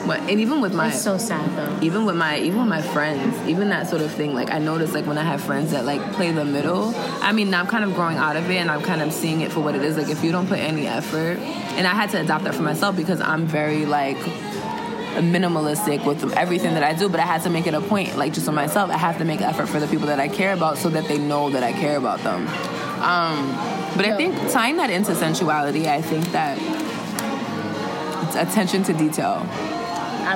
But 0.07 0.21
and 0.21 0.41
even 0.41 0.63
with 0.63 0.73
my 0.75 0.89
It's 0.89 1.03
so 1.03 1.19
sad 1.19 1.55
though. 1.55 1.85
even 1.85 2.07
with 2.07 2.17
my 2.17 2.39
even 2.39 2.61
with 2.61 2.69
my 2.69 2.81
friends 2.81 3.37
even 3.47 3.69
that 3.69 3.91
sort 3.91 4.01
of 4.01 4.11
thing 4.11 4.33
like 4.33 4.51
i 4.51 4.59
notice 4.59 4.95
like 4.95 5.05
when 5.05 5.19
i 5.19 5.23
have 5.23 5.43
friends 5.43 5.73
that 5.73 5.85
like 5.85 6.01
play 6.13 6.33
the 6.33 6.47
middle 6.47 6.95
i 7.21 7.31
mean 7.33 7.51
now 7.51 7.61
i'm 7.61 7.67
kind 7.67 7.85
of 7.85 7.95
growing 7.95 8.17
out 8.17 8.35
of 8.35 8.49
it 8.51 8.57
and 8.57 8.71
i'm 8.71 8.81
kind 8.81 9.03
of 9.03 9.13
seeing 9.13 9.43
it 9.43 9.53
for 9.53 9.61
what 9.61 9.75
it 9.75 9.83
is 9.83 9.99
like 9.99 10.09
if 10.09 10.25
you 10.25 10.33
don't 10.33 10.47
put 10.49 10.59
any 10.61 10.87
effort 10.87 11.37
and 11.77 11.87
i 11.87 11.91
had 11.93 12.09
to 12.09 12.19
adopt 12.19 12.45
that 12.45 12.55
for 12.55 12.63
myself 12.63 12.97
because 12.97 13.21
i'm 13.21 13.45
very 13.47 13.85
like 13.85 14.17
minimalistic 15.17 16.05
with 16.07 16.33
everything 16.39 16.73
that 16.75 16.83
i 16.83 16.95
do 16.95 17.09
but 17.09 17.21
i 17.21 17.25
had 17.25 17.43
to 17.43 17.51
make 17.51 17.67
it 17.67 17.75
a 17.75 17.81
point 17.83 18.17
like 18.17 18.33
just 18.33 18.47
for 18.47 18.53
myself 18.53 18.89
i 18.91 18.97
have 18.97 19.19
to 19.19 19.25
make 19.27 19.43
effort 19.43 19.67
for 19.67 19.81
the 19.81 19.87
people 19.89 20.07
that 20.07 20.21
i 20.21 20.29
care 20.29 20.55
about 20.55 20.79
so 20.79 20.89
that 20.89 21.07
they 21.09 21.19
know 21.19 21.51
that 21.51 21.63
i 21.63 21.73
care 21.73 21.99
about 21.99 22.19
them 22.21 22.47
um, 23.03 23.53
but 23.97 24.05
i 24.05 24.17
think 24.17 24.35
tying 24.51 24.77
that 24.77 24.91
into 24.91 25.15
sensuality 25.15 25.89
i 25.89 26.01
think 26.01 26.25
that 26.33 26.59
it's 28.27 28.37
attention 28.37 28.83
to 28.83 28.93
detail 28.93 29.47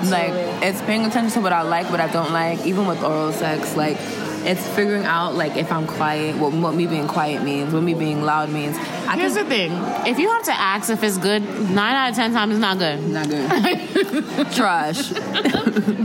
like 0.01 0.33
it's 0.63 0.81
paying 0.83 1.05
attention 1.05 1.33
to 1.33 1.41
what 1.41 1.53
I 1.53 1.63
like, 1.63 1.91
what 1.91 2.01
I 2.01 2.11
don't 2.13 2.33
like, 2.33 2.65
even 2.67 2.87
with 2.87 3.03
oral 3.03 3.33
sex. 3.33 3.77
Like 3.77 3.97
it's 4.45 4.67
figuring 4.71 5.05
out 5.05 5.35
like 5.35 5.57
if 5.57 5.71
I'm 5.71 5.87
quiet, 5.87 6.37
what, 6.37 6.53
what 6.53 6.75
me 6.75 6.87
being 6.87 7.09
quiet 7.09 7.43
means, 7.43 7.73
what 7.73 7.83
me 7.83 7.95
being 7.95 8.23
loud 8.23 8.51
means. 8.51 8.77
I 9.07 9.17
Here's 9.17 9.35
can, 9.35 9.45
the 9.45 9.51
thing: 9.51 9.73
if 10.07 10.19
you 10.19 10.31
have 10.31 10.45
to 10.45 10.53
ask 10.53 10.91
if 10.91 11.03
it's 11.03 11.19
good, 11.19 11.43
nine 11.71 11.95
out 11.95 12.11
of 12.11 12.17
ten 12.17 12.33
times 12.33 12.53
it's 12.53 12.61
not 12.61 12.79
good. 12.79 13.01
not 13.09 13.29
good. 13.29 14.53
Trash. 14.53 15.13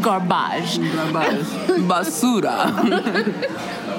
Garbage. 0.02 0.78
Garbage. 0.78 1.48
Basura. 1.88 2.58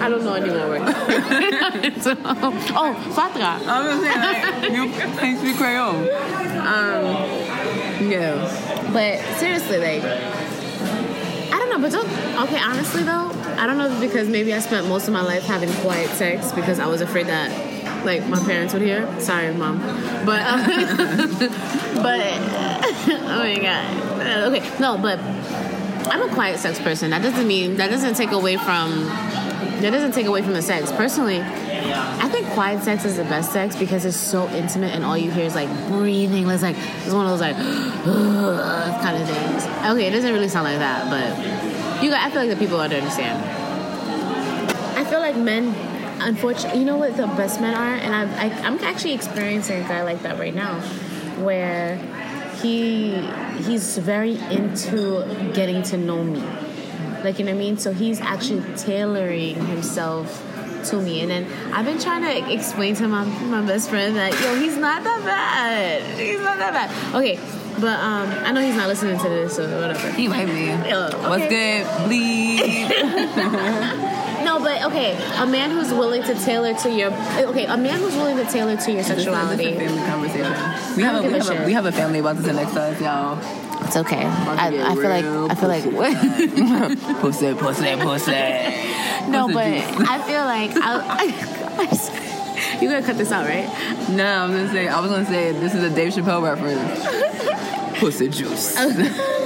I 0.00 0.08
don't 0.08 0.24
know 0.24 0.34
any 0.34 0.50
more 0.50 0.68
words. 0.68 0.84
oh, 2.06 2.94
Fatra. 3.10 3.60
I'm 3.66 3.84
gonna 3.86 4.00
say 4.02 4.14
like 4.60 4.72
you 4.72 4.90
can't 4.92 5.38
speak 5.38 5.56
Creole. 5.56 5.96
Um, 6.58 7.57
yeah. 8.00 8.90
But 8.92 9.20
seriously, 9.38 9.78
like, 9.78 10.02
I 10.02 11.58
don't 11.58 11.70
know. 11.70 11.78
But 11.80 11.92
don't. 11.92 12.08
Okay, 12.48 12.58
honestly 12.58 13.02
though, 13.02 13.30
I 13.56 13.66
don't 13.66 13.78
know 13.78 14.00
because 14.00 14.28
maybe 14.28 14.54
I 14.54 14.60
spent 14.60 14.86
most 14.88 15.08
of 15.08 15.14
my 15.14 15.22
life 15.22 15.44
having 15.44 15.72
quiet 15.82 16.10
sex 16.10 16.52
because 16.52 16.78
I 16.78 16.86
was 16.86 17.00
afraid 17.00 17.26
that, 17.26 18.04
like, 18.04 18.26
my 18.26 18.38
parents 18.44 18.72
would 18.72 18.82
hear. 18.82 19.08
Sorry, 19.20 19.52
mom. 19.52 19.78
But, 20.24 20.42
um, 20.46 20.66
but, 22.02 22.20
oh 23.10 23.38
my 23.38 23.58
god. 23.60 24.20
Uh, 24.20 24.50
Okay, 24.50 24.78
no, 24.80 24.96
but 24.98 25.18
I'm 26.10 26.22
a 26.22 26.32
quiet 26.34 26.58
sex 26.58 26.78
person. 26.80 27.10
That 27.10 27.22
doesn't 27.22 27.46
mean 27.46 27.76
that 27.76 27.90
doesn't 27.90 28.14
take 28.14 28.30
away 28.32 28.56
from 28.56 29.04
that 29.80 29.90
doesn't 29.90 30.12
take 30.12 30.26
away 30.26 30.42
from 30.42 30.54
the 30.54 30.62
sex. 30.62 30.90
Personally, 30.92 31.38
I 31.80 32.28
think 32.28 32.46
quiet 32.48 32.82
sex 32.82 33.04
is 33.04 33.16
the 33.16 33.24
best 33.24 33.52
sex 33.52 33.76
because 33.76 34.04
it's 34.04 34.16
so 34.16 34.48
intimate 34.50 34.94
and 34.94 35.04
all 35.04 35.16
you 35.16 35.30
hear 35.30 35.44
is 35.44 35.54
like 35.54 35.68
breathing. 35.88 36.48
It's 36.48 36.62
like 36.62 36.76
it's 36.76 37.14
one 37.14 37.26
of 37.26 37.30
those 37.30 37.40
like 37.40 37.56
kind 39.02 39.22
of 39.22 39.28
things. 39.28 39.64
Okay, 39.86 40.06
it 40.06 40.10
doesn't 40.10 40.32
really 40.32 40.48
sound 40.48 40.64
like 40.64 40.78
that, 40.78 41.08
but 41.10 42.02
you 42.02 42.10
got. 42.10 42.22
I 42.22 42.30
feel 42.30 42.42
like 42.42 42.50
the 42.50 42.56
people 42.56 42.78
ought 42.78 42.88
to 42.88 42.96
understand. 42.96 43.42
I 44.96 45.04
feel 45.04 45.20
like 45.20 45.36
men, 45.36 45.74
unfortunately, 46.20 46.80
you 46.80 46.84
know 46.84 46.96
what 46.96 47.16
the 47.16 47.26
best 47.28 47.60
men 47.60 47.74
are, 47.74 47.94
and 47.94 48.14
I've, 48.14 48.32
I, 48.32 48.66
I'm 48.66 48.78
actually 48.80 49.14
experiencing 49.14 49.84
a 49.84 49.88
guy 49.88 50.02
like 50.02 50.22
that 50.22 50.38
right 50.38 50.54
now, 50.54 50.80
where 51.42 51.96
he 52.62 53.20
he's 53.62 53.98
very 53.98 54.36
into 54.50 55.50
getting 55.54 55.82
to 55.84 55.96
know 55.96 56.24
me, 56.24 56.40
like 57.22 57.38
you 57.38 57.44
know 57.44 57.52
what 57.52 57.58
I 57.58 57.64
mean. 57.64 57.78
So 57.78 57.92
he's 57.92 58.20
actually 58.20 58.62
tailoring 58.76 59.54
himself 59.66 60.44
to 60.84 60.96
me, 61.00 61.20
and 61.22 61.30
then 61.30 61.46
I've 61.72 61.84
been 61.84 61.98
trying 61.98 62.22
to 62.22 62.52
explain 62.52 62.94
to 62.96 63.08
my 63.08 63.24
my 63.24 63.62
best 63.62 63.88
friend 63.90 64.16
that 64.16 64.32
yo, 64.40 64.54
he's 64.60 64.76
not 64.76 65.04
that 65.04 65.24
bad. 65.24 66.18
He's 66.18 66.40
not 66.40 66.58
that 66.58 66.72
bad. 66.72 67.14
Okay. 67.14 67.38
But 67.80 68.00
um, 68.00 68.28
I 68.44 68.50
know 68.50 68.60
he's 68.60 68.74
not 68.74 68.88
listening 68.88 69.18
to 69.20 69.28
this, 69.28 69.54
so 69.54 69.62
whatever. 69.80 70.10
He 70.10 70.26
might 70.26 70.46
be. 70.46 70.66
Yeah, 70.88 71.14
What's 71.28 71.46
good? 71.46 71.86
Bleed. 72.08 72.90
No, 74.44 74.60
but 74.60 74.82
okay, 74.84 75.14
a 75.36 75.46
man 75.46 75.70
who's 75.70 75.90
willing 75.92 76.22
to 76.22 76.34
tailor 76.34 76.72
to 76.72 76.90
your 76.90 77.10
okay, 77.50 77.66
a 77.66 77.76
man 77.76 77.98
who's 77.98 78.14
willing 78.14 78.36
to 78.36 78.44
tailor 78.50 78.76
to 78.76 78.92
your 78.92 79.02
This 79.02 79.10
is, 79.10 79.16
this 79.16 79.18
is 79.18 79.24
sexuality. 79.24 79.74
conversation. 80.06 80.96
We 80.96 81.02
have, 81.02 81.22
a, 81.22 81.28
we, 81.28 81.34
a 81.34 81.42
have 81.42 81.60
a, 81.60 81.66
we 81.66 81.72
have 81.72 81.86
a 81.86 81.92
family 81.92 82.20
about 82.20 82.36
to 82.36 82.42
sit 82.44 82.54
next 82.54 82.72
to 82.72 82.80
us, 82.82 83.00
y'all. 83.00 83.38
It's 83.84 83.96
okay. 83.96 84.24
I, 84.24 84.68
I 84.68 84.94
feel 84.94 85.10
like 85.10 85.24
I 85.24 85.54
feel 85.54 85.68
like 85.68 85.84
what? 85.92 87.20
pussy, 87.20 87.54
pussy, 87.54 87.96
pussy. 87.96 88.32
no, 89.32 89.48
but. 89.48 89.66
I 89.66 90.22
feel 90.22 90.44
like 90.44 90.70
I, 90.76 91.26
I, 91.78 92.78
you 92.80 92.88
gonna 92.88 93.04
cut 93.04 93.18
this 93.18 93.32
out, 93.32 93.46
right? 93.46 93.66
No, 94.10 94.24
I'm 94.24 94.50
gonna 94.50 94.70
say. 94.70 94.88
I 94.88 95.00
was 95.00 95.10
gonna 95.10 95.26
say 95.26 95.52
this 95.52 95.74
is 95.74 95.82
a 95.82 95.90
Dave 95.90 96.12
Chappelle 96.12 96.42
reference. 96.42 97.98
Pussy 97.98 98.28
juice. 98.28 98.76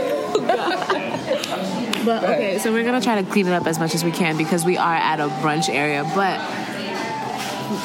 But 2.05 2.25
okay, 2.25 2.59
so 2.59 2.73
we're 2.73 2.83
gonna 2.83 3.01
try 3.01 3.23
to 3.23 3.31
clean 3.31 3.47
it 3.47 3.53
up 3.53 3.67
as 3.67 3.79
much 3.79 3.95
as 3.95 4.03
we 4.03 4.11
can 4.11 4.37
because 4.37 4.65
we 4.65 4.77
are 4.77 4.95
at 4.95 5.21
a 5.21 5.29
brunch 5.29 5.69
area, 5.69 6.03
but. 6.15 6.41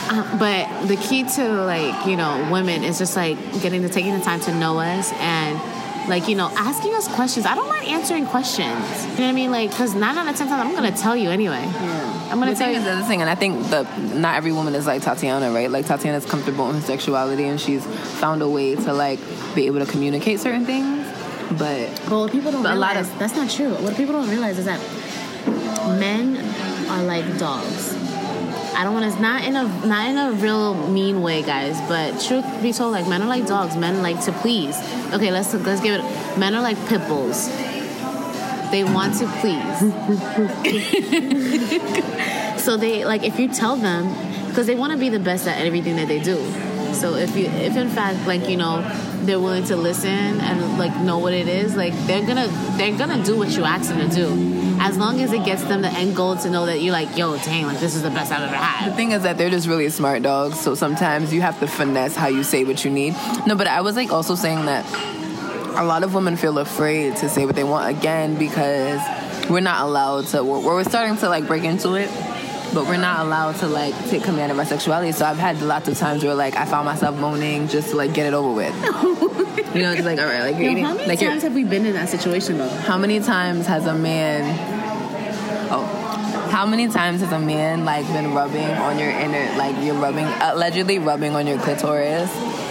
Uh, 0.09 0.37
but 0.37 0.87
the 0.87 0.97
key 0.97 1.23
to 1.23 1.47
like 1.63 2.05
you 2.05 2.17
know 2.17 2.49
women 2.51 2.83
is 2.83 2.97
just 2.97 3.15
like 3.15 3.37
getting 3.61 3.83
to 3.83 3.89
taking 3.89 4.17
the 4.17 4.23
time 4.23 4.39
to 4.39 4.53
know 4.55 4.79
us 4.79 5.13
and 5.13 6.09
like 6.09 6.27
you 6.27 6.35
know 6.35 6.49
asking 6.57 6.93
us 6.95 7.07
questions. 7.07 7.45
I 7.45 7.55
don't 7.55 7.66
answering 7.87 8.25
questions. 8.25 8.67
You 8.67 9.07
know 9.07 9.13
what 9.13 9.19
I 9.21 9.31
mean? 9.31 9.51
Like 9.51 9.69
because 9.71 9.93
nine 9.95 10.17
out 10.17 10.27
of 10.27 10.35
ten 10.35 10.47
times 10.47 10.61
I'm 10.67 10.73
gonna 10.75 10.95
tell 10.95 11.15
you 11.15 11.29
anyway. 11.29 11.61
Yeah. 11.63 12.27
I'm 12.31 12.39
gonna 12.39 12.51
The 12.51 12.57
tell 12.57 12.71
you. 12.71 12.81
the 12.81 12.91
other 12.91 13.03
thing, 13.03 13.21
and 13.21 13.29
I 13.29 13.35
think 13.35 13.69
the 13.69 13.83
not 14.15 14.35
every 14.35 14.51
woman 14.51 14.75
is 14.75 14.85
like 14.85 15.01
Tatiana, 15.01 15.51
right? 15.51 15.69
Like 15.71 15.85
Tatiana's 15.85 16.25
comfortable 16.25 16.67
in 16.69 16.75
her 16.75 16.81
sexuality, 16.81 17.45
and 17.45 17.59
she's 17.59 17.85
found 18.19 18.41
a 18.41 18.49
way 18.49 18.75
to 18.75 18.93
like 18.93 19.19
be 19.55 19.65
able 19.67 19.79
to 19.79 19.85
communicate 19.85 20.39
certain 20.39 20.65
things. 20.65 21.05
But 21.57 22.01
well, 22.09 22.21
what 22.23 22.31
people 22.31 22.51
don't 22.51 22.63
But 22.63 22.73
a 22.73 22.75
lot 22.79 22.97
of- 22.97 23.17
that's 23.19 23.35
not 23.35 23.49
true. 23.49 23.73
What 23.75 23.95
people 23.95 24.13
don't 24.13 24.29
realize 24.29 24.57
is 24.59 24.65
that 24.65 24.79
men 25.97 26.37
are 26.89 27.03
like 27.03 27.25
dogs. 27.37 27.95
I 28.75 28.83
don't 28.83 28.93
want 28.93 29.11
to 29.11 29.21
not 29.21 29.43
in 29.43 29.55
a 29.55 29.63
not 29.87 30.07
in 30.09 30.17
a 30.17 30.31
real 30.33 30.75
mean 30.89 31.21
way, 31.21 31.41
guys. 31.41 31.79
But 31.87 32.19
truth 32.21 32.45
be 32.61 32.71
told, 32.73 32.91
like 32.91 33.07
men 33.07 33.21
are 33.23 33.27
like 33.27 33.47
dogs. 33.47 33.75
Men 33.75 34.03
like 34.03 34.23
to 34.25 34.31
please. 34.33 34.77
Okay, 35.13 35.31
let's 35.31 35.53
let's 35.53 35.81
give 35.81 35.95
it. 35.99 36.37
Men 36.37 36.53
are 36.53 36.61
like 36.61 36.77
pit 36.87 37.01
bulls. 37.07 37.49
They 38.71 38.83
want 38.83 39.17
to 39.19 39.27
please. 39.39 39.79
so 42.63 42.77
they 42.77 43.05
like 43.05 43.23
if 43.23 43.39
you 43.39 43.47
tell 43.47 43.75
them 43.77 44.13
because 44.47 44.67
they 44.67 44.75
want 44.75 44.91
to 44.91 44.97
be 44.97 45.09
the 45.09 45.19
best 45.19 45.47
at 45.47 45.63
everything 45.65 45.95
that 45.97 46.07
they 46.07 46.19
do. 46.19 46.37
So 46.93 47.15
if 47.15 47.35
you 47.35 47.45
if 47.45 47.77
in 47.77 47.89
fact 47.89 48.25
like 48.25 48.49
you 48.49 48.57
know 48.57 48.81
they're 49.21 49.39
willing 49.39 49.65
to 49.65 49.75
listen 49.75 50.09
and 50.09 50.79
like 50.79 50.95
know 51.01 51.19
what 51.19 51.33
it 51.33 51.47
is, 51.47 51.75
like 51.75 51.93
they're 52.07 52.25
gonna 52.25 52.47
they're 52.77 52.97
gonna 52.97 53.23
do 53.23 53.37
what 53.37 53.55
you 53.55 53.63
ask 53.63 53.89
them 53.89 54.09
to 54.09 54.15
do. 54.15 54.57
As 54.79 54.97
long 54.97 55.21
as 55.21 55.31
it 55.33 55.43
gets 55.43 55.63
them 55.63 55.81
the 55.81 55.89
end 55.89 56.15
goal 56.15 56.35
to 56.37 56.49
know 56.49 56.65
that 56.65 56.81
you're 56.81 56.93
like, 56.93 57.17
yo, 57.17 57.37
dang, 57.37 57.65
like 57.65 57.79
this 57.79 57.95
is 57.95 58.03
the 58.03 58.09
best 58.09 58.31
I've 58.31 58.43
ever 58.43 58.55
had. 58.55 58.91
the 58.91 58.95
thing 58.95 59.11
is 59.11 59.23
that 59.23 59.37
they're 59.37 59.49
just 59.49 59.67
really 59.67 59.89
smart 59.89 60.23
dogs. 60.23 60.59
So 60.59 60.75
sometimes 60.75 61.33
you 61.33 61.41
have 61.41 61.59
to 61.59 61.67
finesse 61.67 62.15
how 62.15 62.27
you 62.27 62.43
say 62.43 62.63
what 62.63 62.83
you 62.83 62.91
need. 62.91 63.15
No, 63.45 63.55
but 63.55 63.67
I 63.67 63.81
was 63.81 63.95
like 63.95 64.11
also 64.11 64.35
saying 64.35 64.65
that 64.65 64.85
a 65.77 65.83
lot 65.85 66.03
of 66.03 66.13
women 66.13 66.35
feel 66.37 66.57
afraid 66.59 67.15
to 67.17 67.29
say 67.29 67.45
what 67.45 67.55
they 67.55 67.63
want 67.63 67.95
again 67.95 68.37
because 68.37 68.99
we're 69.49 69.59
not 69.59 69.81
allowed 69.83 70.25
to. 70.27 70.43
We're, 70.43 70.59
we're 70.59 70.83
starting 70.83 71.17
to 71.17 71.29
like 71.29 71.47
break 71.47 71.63
into 71.63 71.95
it. 71.95 72.09
But 72.73 72.85
we're 72.85 72.97
not 72.97 73.21
allowed 73.21 73.55
to 73.59 73.67
like 73.67 73.95
take 74.09 74.23
command 74.23 74.51
of 74.51 74.59
our 74.59 74.65
sexuality. 74.65 75.13
So 75.13 75.25
I've 75.25 75.37
had 75.37 75.61
lots 75.61 75.87
of 75.87 75.97
times 75.97 76.21
where 76.21 76.35
like 76.35 76.57
I 76.57 76.65
found 76.65 76.85
myself 76.85 77.17
moaning 77.17 77.69
just 77.69 77.91
to 77.91 77.95
like 77.95 78.13
get 78.13 78.27
it 78.27 78.33
over 78.33 78.51
with. 78.51 78.75
you 79.73 79.83
know, 79.83 79.93
it's 79.93 80.03
like 80.03 80.19
all 80.19 80.25
right, 80.25 80.41
like 80.41 80.55
you're 80.55 80.65
Yo, 80.65 80.71
eating, 80.71 80.83
how 80.83 80.93
many 80.95 81.07
like, 81.07 81.19
times 81.19 81.43
have 81.43 81.55
we 81.55 81.63
been 81.63 81.85
in 81.85 81.93
that 81.93 82.09
situation 82.09 82.57
though? 82.57 82.67
how 82.67 82.97
many 82.97 83.19
times 83.19 83.67
has 83.67 83.85
a 83.85 83.93
man 83.93 84.43
oh 85.71 85.85
how 86.51 86.65
many 86.65 86.87
times 86.87 87.21
has 87.21 87.31
a 87.31 87.39
man 87.39 87.85
like 87.85 88.05
been 88.07 88.33
rubbing 88.33 88.63
on 88.63 88.97
your 88.97 89.09
inner 89.09 89.55
like 89.57 89.75
you're 89.83 89.95
rubbing 89.95 90.25
allegedly 90.41 90.99
rubbing 90.99 91.35
on 91.35 91.45
your 91.45 91.59
clitoris 91.59 92.29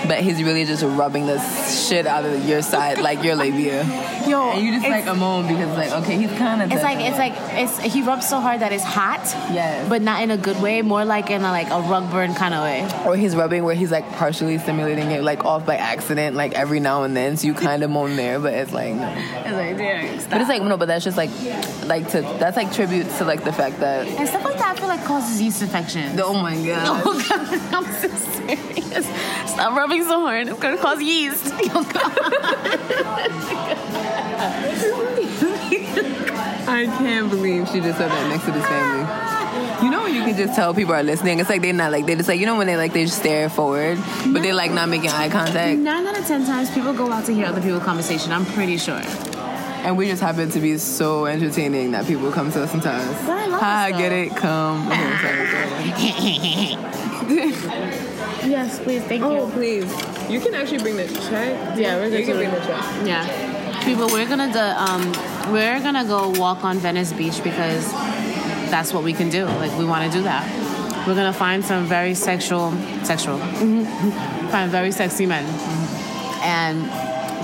but 0.09 0.21
he's 0.21 0.43
really 0.43 0.65
just 0.65 0.83
rubbing 0.83 1.27
the 1.27 1.39
shit 1.69 2.07
out 2.07 2.25
of 2.25 2.49
your 2.49 2.63
side 2.63 2.99
like 3.01 3.23
your 3.25 3.35
labia 3.35 3.83
Yo, 4.29 4.51
and 4.51 4.65
you 4.67 4.73
just 4.75 4.89
like 4.89 5.07
a 5.07 5.15
moan 5.15 5.47
because 5.47 5.77
like 5.77 5.91
okay 6.03 6.17
he's 6.17 6.31
kind 6.39 6.61
of 6.63 6.73
It's 6.73 6.83
like 6.83 6.99
it's 6.99 7.19
like 7.19 7.33
it's 7.53 7.79
he 7.95 8.03
rubs 8.03 8.29
so 8.29 8.41
hard 8.41 8.61
that 8.61 8.73
it's 8.73 8.83
hot, 8.85 9.21
Yes. 9.53 9.89
but 9.89 10.03
not 10.03 10.23
in 10.23 10.31
a 10.31 10.37
good 10.37 10.61
way. 10.61 10.83
More 10.83 11.05
like 11.05 11.31
in 11.31 11.43
a, 11.43 11.51
like 11.51 11.69
a 11.71 11.81
rug 11.83 12.11
burn 12.11 12.35
kind 12.35 12.53
of 12.55 12.63
way. 12.63 12.89
or 13.07 13.17
he's 13.17 13.35
rubbing 13.37 13.63
where 13.65 13.75
he's 13.75 13.91
like 13.91 14.11
partially 14.13 14.59
stimulating 14.59 15.11
it 15.13 15.23
like 15.23 15.45
off 15.45 15.65
by 15.65 15.77
accident 15.77 16.35
like 16.37 16.55
every 16.55 16.81
now 16.81 17.05
and 17.05 17.17
then 17.17 17.37
so 17.37 17.47
you 17.47 17.55
kind 17.55 17.83
of 17.83 17.91
moan 17.91 18.17
there 18.17 18.39
but 18.41 18.53
it's 18.53 18.73
like 18.73 18.95
no 18.95 19.09
It's 19.17 19.53
like, 19.53 19.77
damn, 19.79 20.29
but 20.31 20.41
it's 20.41 20.49
like 20.49 20.63
no 20.63 20.77
but 20.77 20.87
that's 20.89 21.05
just 21.05 21.17
like 21.17 21.31
like 21.87 22.09
to 22.11 22.21
that's 22.41 22.57
like 22.57 22.73
tribute 22.73 23.09
to 23.19 23.25
like 23.25 23.45
the 23.45 23.53
fact 23.53 23.79
that 23.81 24.07
and 24.07 24.29
stuff 24.29 24.45
like 24.45 24.59
that. 24.59 24.77
I 24.77 24.79
feel 24.79 24.89
like 24.89 25.05
causes 25.05 25.41
yeast 25.41 25.63
infections. 25.63 26.19
oh 26.21 26.35
my 26.35 26.55
god 26.67 27.03
Oh 27.07 27.25
god, 27.29 27.61
I'm 27.75 27.93
so 27.95 28.09
serious. 28.09 29.07
Stop 29.51 29.77
rubbing 29.87 30.05
so 30.05 30.21
hard. 30.21 30.49
It's 30.49 30.59
gonna 30.59 30.79
cause 30.79 31.01
yeast. 31.01 31.53
Oh. 31.69 31.83
I 36.69 36.85
can't 36.99 37.31
believe 37.31 37.69
she 37.69 37.81
just 37.81 37.97
said 37.99 38.11
that 38.11 38.29
next 38.29 38.45
to 38.45 38.53
this 38.53 38.67
family. 38.67 39.07
You 39.85 39.91
know 39.91 40.03
when 40.03 40.15
you 40.15 40.23
can 40.25 40.37
just 40.37 40.55
tell 40.55 40.75
people 40.75 40.95
are 40.95 41.03
listening. 41.03 41.39
It's 41.41 41.49
like 41.49 41.63
they're 41.63 41.73
not 41.73 41.93
like 41.93 42.05
they 42.07 42.15
just 42.17 42.29
like 42.29 42.41
you 42.41 42.47
know 42.47 42.57
when 42.57 42.67
they 42.67 42.77
like 42.77 42.93
they 42.93 43.05
just 43.05 43.19
stare 43.19 43.49
forward, 43.49 43.99
but 44.33 44.43
they're 44.43 44.55
like 44.55 44.73
not 44.73 44.89
making 44.89 45.11
eye 45.11 45.29
contact, 45.31 45.79
Nine 45.79 46.07
out 46.07 46.19
of 46.19 46.27
ten 46.27 46.45
times, 46.45 46.71
people 46.71 46.93
go 46.93 47.11
out 47.11 47.25
to 47.27 47.33
hear 47.35 47.47
other 47.47 47.61
people's 47.63 47.85
conversation. 47.85 48.33
I'm 48.33 48.45
pretty 48.47 48.79
sure. 48.79 49.01
and 49.85 49.97
we 49.97 50.09
just 50.09 50.23
happen 50.23 50.51
to 50.51 50.61
be 50.61 50.77
so 50.79 51.27
entertaining 51.27 51.93
that 51.93 52.07
people 52.07 52.31
come 52.33 52.51
to 52.53 52.63
us 52.65 52.71
sometimes. 52.71 53.07
But 53.27 53.39
I 53.39 53.47
love 53.47 53.61
Hi, 53.61 53.93
us, 53.93 53.99
get 53.99 54.13
it? 54.13 54.37
Come. 54.37 54.89
Okay, 58.27 58.35
sorry, 58.35 58.41
sorry. 58.41 58.51
Yes, 58.51 58.79
please. 58.81 59.03
Thank 59.05 59.23
Oh, 59.25 59.51
please. 59.53 59.85
You 60.31 60.41
can 60.41 60.55
actually 60.55 60.79
bring 60.79 60.97
the 60.97 61.07
check. 61.29 61.77
Yeah, 61.79 61.97
we're 61.97 62.11
good 62.11 62.21
You 62.21 62.27
can 62.27 62.35
to- 62.35 62.41
bring 62.41 62.51
the 62.51 62.61
check. 62.61 62.85
Yeah. 63.07 63.83
People, 63.85 64.09
we're 64.09 64.27
gonna 64.29 64.53
go. 64.53 64.61
Um, 64.77 65.13
we're 65.53 65.81
gonna 65.81 66.05
go 66.05 66.31
walk 66.31 66.65
on 66.65 66.79
Venice 66.79 67.13
Beach 67.13 67.43
because 67.45 67.91
that's 68.71 68.93
what 68.93 69.05
we 69.05 69.13
can 69.13 69.29
do. 69.31 69.45
Like 69.45 69.77
we 69.79 69.85
want 69.85 70.11
to 70.11 70.19
do 70.19 70.25
that. 70.25 70.45
We're 71.07 71.15
gonna 71.15 71.33
find 71.33 71.65
some 71.65 71.87
very 71.87 72.15
sexual, 72.15 72.73
sexual, 73.05 73.39
find 73.39 74.71
very 74.73 74.91
sexy 74.91 75.25
men, 75.27 75.45
and 76.43 76.83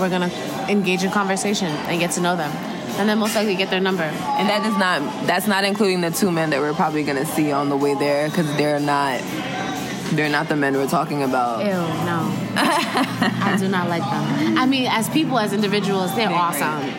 we're 0.01 0.11
gonna 0.11 0.31
engage 0.69 1.05
in 1.05 1.11
conversation 1.13 1.69
and 1.69 2.01
get 2.01 2.11
to 2.13 2.21
know 2.21 2.35
them, 2.35 2.51
and 2.99 3.09
then 3.09 3.19
most 3.19 3.37
likely 3.37 3.55
get 3.55 3.71
their 3.71 3.81
number. 3.81 4.03
And 4.03 4.49
that 4.49 4.67
is 4.67 4.77
not 4.79 5.27
that's 5.29 5.47
not 5.47 5.63
including 5.63 6.01
the 6.01 6.11
two 6.11 6.33
men 6.33 6.51
that 6.51 6.59
we're 6.61 6.75
probably 6.75 7.05
gonna 7.05 7.25
see 7.27 7.53
on 7.53 7.69
the 7.69 7.77
way 7.77 7.95
there 7.95 8.29
because 8.29 8.49
they're 8.57 8.81
not 8.81 9.21
they're 10.17 10.31
not 10.31 10.49
the 10.49 10.57
men 10.57 10.75
we're 10.75 10.87
talking 10.87 11.23
about. 11.23 11.61
Ew, 11.61 11.73
no. 11.73 12.21
I 12.57 13.57
do 13.59 13.69
not 13.69 13.89
like 13.89 14.03
them. 14.03 14.59
I 14.59 14.67
mean, 14.67 14.87
as 14.91 15.09
people, 15.09 15.39
as 15.39 15.53
individuals, 15.53 16.15
they're 16.15 16.29
They're 16.29 16.37
awesome. 16.37 16.91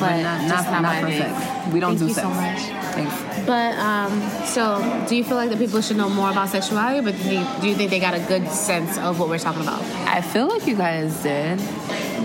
But 0.00 0.22
not, 0.22 0.46
not, 0.46 0.64
not, 0.64 0.70
not 0.70 0.82
my 0.82 1.00
for 1.00 1.10
sex. 1.10 1.72
We 1.72 1.80
don't 1.80 1.96
Thank 1.96 2.00
do 2.00 2.06
you 2.06 2.14
so 2.14 2.30
much. 2.30 2.58
Thanks. 2.94 3.46
But 3.46 3.74
um, 3.78 4.20
so, 4.44 5.06
do 5.08 5.16
you 5.16 5.24
feel 5.24 5.36
like 5.36 5.50
the 5.50 5.56
people 5.56 5.80
should 5.80 5.96
know 5.96 6.08
more 6.08 6.30
about 6.30 6.50
sexuality? 6.50 7.00
But 7.00 7.20
do 7.20 7.34
you, 7.34 7.46
do 7.60 7.68
you 7.68 7.74
think 7.74 7.90
they 7.90 7.98
got 7.98 8.14
a 8.14 8.20
good 8.20 8.48
sense 8.50 8.96
of 8.98 9.18
what 9.18 9.28
we're 9.28 9.38
talking 9.38 9.62
about? 9.62 9.82
I 10.06 10.20
feel 10.20 10.46
like 10.46 10.66
you 10.66 10.76
guys 10.76 11.22
did. 11.22 11.58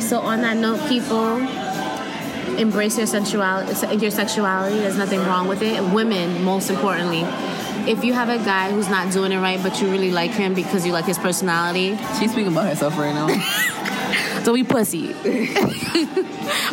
So, 0.01 0.19
on 0.19 0.41
that 0.41 0.57
note, 0.57 0.87
people 0.87 1.37
embrace 2.59 2.97
your 2.97 3.07
sensuality, 3.07 3.97
your 3.97 4.11
sexuality. 4.11 4.77
There's 4.77 4.97
nothing 4.97 5.21
wrong 5.21 5.47
with 5.47 5.61
it. 5.61 5.81
Women, 5.93 6.43
most 6.43 6.69
importantly, 6.69 7.21
if 7.87 8.03
you 8.03 8.13
have 8.13 8.29
a 8.29 8.37
guy 8.43 8.71
who's 8.71 8.89
not 8.89 9.11
doing 9.11 9.31
it 9.31 9.39
right, 9.39 9.61
but 9.61 9.81
you 9.81 9.89
really 9.89 10.11
like 10.11 10.31
him 10.31 10.53
because 10.53 10.85
you 10.85 10.93
like 10.93 11.05
his 11.05 11.17
personality, 11.17 11.97
She's 12.19 12.31
speaking 12.31 12.51
about 12.51 12.67
herself 12.67 12.97
right 12.97 13.13
now. 13.13 13.27
so 14.43 14.53
we 14.53 14.63
pussy. 14.63 15.07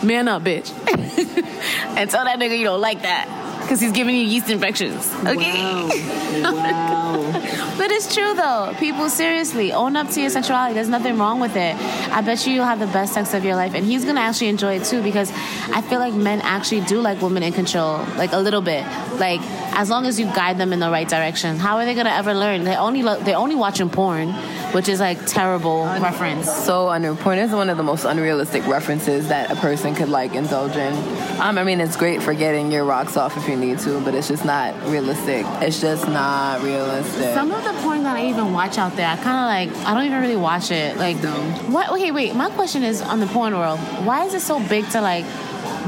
Man 0.02 0.28
up, 0.28 0.42
bitch. 0.42 0.70
and 1.96 2.10
tell 2.10 2.24
that 2.24 2.38
nigga 2.38 2.58
you 2.58 2.64
don't 2.64 2.80
like 2.80 3.02
that. 3.02 3.60
Because 3.62 3.80
he's 3.80 3.92
giving 3.92 4.14
you 4.14 4.22
yeast 4.22 4.50
infections. 4.50 5.12
Okay? 5.24 6.42
wow. 6.42 7.39
But 7.76 7.90
it's 7.90 8.14
true 8.14 8.34
though. 8.34 8.74
People 8.78 9.08
seriously 9.08 9.72
own 9.72 9.96
up 9.96 10.10
to 10.10 10.20
your 10.20 10.30
sexuality. 10.30 10.74
There's 10.74 10.88
nothing 10.88 11.16
wrong 11.18 11.40
with 11.40 11.56
it. 11.56 11.74
I 12.12 12.20
bet 12.20 12.46
you 12.46 12.52
you'll 12.52 12.64
have 12.66 12.78
the 12.78 12.86
best 12.86 13.14
sex 13.14 13.32
of 13.32 13.44
your 13.44 13.56
life, 13.56 13.74
and 13.74 13.84
he's 13.86 14.04
gonna 14.04 14.20
actually 14.20 14.48
enjoy 14.48 14.74
it 14.76 14.84
too 14.84 15.02
because 15.02 15.30
I 15.72 15.80
feel 15.80 15.98
like 15.98 16.12
men 16.14 16.40
actually 16.42 16.82
do 16.82 17.00
like 17.00 17.22
women 17.22 17.42
in 17.42 17.52
control, 17.52 17.98
like 18.16 18.32
a 18.32 18.38
little 18.38 18.60
bit. 18.60 18.84
Like 19.18 19.40
as 19.72 19.88
long 19.88 20.04
as 20.06 20.20
you 20.20 20.26
guide 20.26 20.58
them 20.58 20.72
in 20.72 20.80
the 20.80 20.90
right 20.90 21.08
direction, 21.08 21.56
how 21.58 21.76
are 21.78 21.84
they 21.86 21.94
gonna 21.94 22.10
ever 22.10 22.34
learn? 22.34 22.64
They 22.64 22.76
only 22.76 23.02
lo- 23.02 23.18
they're 23.20 23.36
only 23.36 23.54
watching 23.54 23.88
porn, 23.88 24.28
which 24.72 24.88
is 24.88 25.00
like 25.00 25.24
terrible 25.26 25.84
reference. 25.84 26.50
So 26.50 26.88
under 26.88 27.14
porn 27.14 27.38
is 27.38 27.50
one 27.52 27.70
of 27.70 27.76
the 27.76 27.82
most 27.82 28.04
unrealistic 28.04 28.66
references 28.66 29.28
that 29.28 29.50
a 29.50 29.56
person 29.56 29.94
could 29.94 30.08
like 30.08 30.34
indulge 30.34 30.76
in. 30.76 30.92
Um, 31.40 31.58
I 31.58 31.64
mean, 31.64 31.80
it's 31.80 31.96
great 31.96 32.22
for 32.22 32.34
getting 32.34 32.70
your 32.70 32.84
rocks 32.84 33.16
off 33.16 33.36
if 33.36 33.48
you 33.48 33.56
need 33.56 33.78
to, 33.80 34.00
but 34.00 34.14
it's 34.14 34.28
just 34.28 34.44
not 34.44 34.74
realistic. 34.88 35.46
It's 35.60 35.80
just 35.80 36.06
not 36.08 36.62
realistic. 36.62 37.34
Some 37.34 37.50
of 37.52 37.64
the 37.64 37.72
porn 37.82 38.02
that 38.04 38.16
I 38.16 38.26
even 38.26 38.52
watch 38.52 38.78
out 38.78 38.94
there, 38.96 39.08
I 39.08 39.16
kind 39.16 39.66
of 39.66 39.74
like. 39.74 39.86
I 39.86 39.94
don't 39.94 40.04
even 40.04 40.20
really 40.20 40.36
watch 40.36 40.70
it. 40.70 40.96
Like, 40.96 41.20
Dumb. 41.20 41.72
what? 41.72 41.90
Okay, 41.90 42.10
wait. 42.10 42.34
My 42.34 42.50
question 42.50 42.82
is 42.82 43.02
on 43.02 43.20
the 43.20 43.26
porn 43.26 43.54
world. 43.56 43.78
Why 44.04 44.24
is 44.24 44.34
it 44.34 44.40
so 44.40 44.60
big 44.68 44.88
to 44.90 45.00
like 45.00 45.24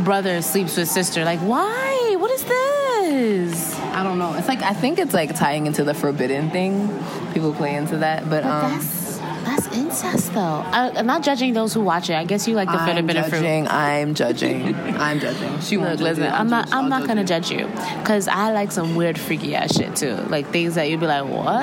brother 0.05 0.42
sleeps 0.42 0.77
with 0.77 0.88
sister? 0.88 1.25
Like, 1.25 1.40
why? 1.40 2.16
What 2.18 2.31
is 2.31 2.45
this? 2.45 3.82
I 3.93 4.03
don't 4.03 4.19
know. 4.19 4.35
It's 4.35 4.49
like 4.49 4.63
I 4.63 4.73
think 4.73 4.99
it's 4.99 5.15
like 5.15 5.35
tying 5.37 5.67
into 5.67 5.85
the 5.85 5.95
forbidden 5.95 6.51
thing. 6.51 6.89
People 7.33 7.53
play 7.55 7.75
into 7.77 7.99
that, 7.99 8.23
but, 8.29 8.43
But 8.43 8.45
um, 8.45 8.73
that's 8.79 9.19
that's 9.45 9.67
incest, 9.77 10.33
though. 10.35 10.41
I, 10.41 10.93
I'm 10.95 11.07
not 11.07 11.23
judging 11.23 11.53
those 11.53 11.75
who 11.75 11.81
watch 11.81 12.09
it. 12.11 12.15
I 12.15 12.25
guess 12.25 12.47
you 12.49 12.55
like 12.55 12.69
the 12.71 12.79
forbidden 12.79 13.25
fruit. 13.25 13.31
judging. 13.41 13.69
I'm 13.69 14.15
judging. 14.15 14.75
I'm 14.77 15.19
judging. 15.21 15.61
She 15.61 15.77
won't 15.77 16.01
Look, 16.01 16.17
listen. 16.17 16.25
I'm 16.33 16.49
not. 16.49 16.67
judge- 16.67 16.75
I'm 16.75 16.89
not 16.89 17.07
gonna 17.07 17.25
judge 17.25 17.51
you, 17.51 17.67
cause 18.05 18.29
I 18.29 18.53
like 18.53 18.71
some 18.73 18.95
weird, 18.97 19.19
freaky 19.19 19.55
ass 19.55 19.75
shit 19.77 19.97
too. 19.97 20.15
Like 20.29 20.47
things 20.51 20.77
that 20.77 20.89
you'd 20.91 21.01
be 21.01 21.07
like, 21.07 21.25
what? 21.25 21.63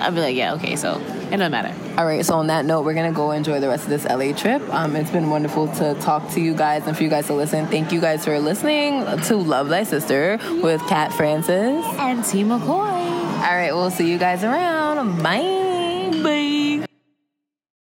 I'd 0.00 0.14
be 0.14 0.20
like, 0.20 0.34
yeah, 0.36 0.54
okay, 0.54 0.76
so 0.76 0.98
it 1.32 1.36
doesn't 1.36 1.52
matter. 1.52 1.74
All 1.98 2.06
right, 2.06 2.24
so 2.24 2.34
on 2.34 2.48
that 2.48 2.64
note, 2.64 2.84
we're 2.84 2.94
gonna 2.94 3.12
go 3.12 3.30
enjoy 3.30 3.60
the 3.60 3.68
rest 3.68 3.84
of 3.84 3.90
this 3.90 4.04
LA 4.04 4.32
trip. 4.32 4.62
Um, 4.72 4.96
it's 4.96 5.10
been 5.10 5.30
wonderful 5.30 5.68
to 5.74 5.94
talk 6.00 6.30
to 6.32 6.40
you 6.40 6.54
guys 6.54 6.86
and 6.86 6.96
for 6.96 7.02
you 7.02 7.10
guys 7.10 7.26
to 7.26 7.34
listen. 7.34 7.66
Thank 7.66 7.92
you 7.92 8.00
guys 8.00 8.24
for 8.24 8.38
listening 8.38 9.04
to 9.22 9.36
Love 9.36 9.68
Thy 9.68 9.84
Sister 9.84 10.38
with 10.62 10.80
Cat 10.88 11.12
Francis. 11.12 11.84
And 11.98 12.24
T 12.24 12.42
McCoy. 12.44 12.68
All 12.68 13.56
right, 13.56 13.72
we'll 13.72 13.90
see 13.90 14.10
you 14.10 14.18
guys 14.18 14.44
around. 14.44 15.22
Bye. 15.22 15.79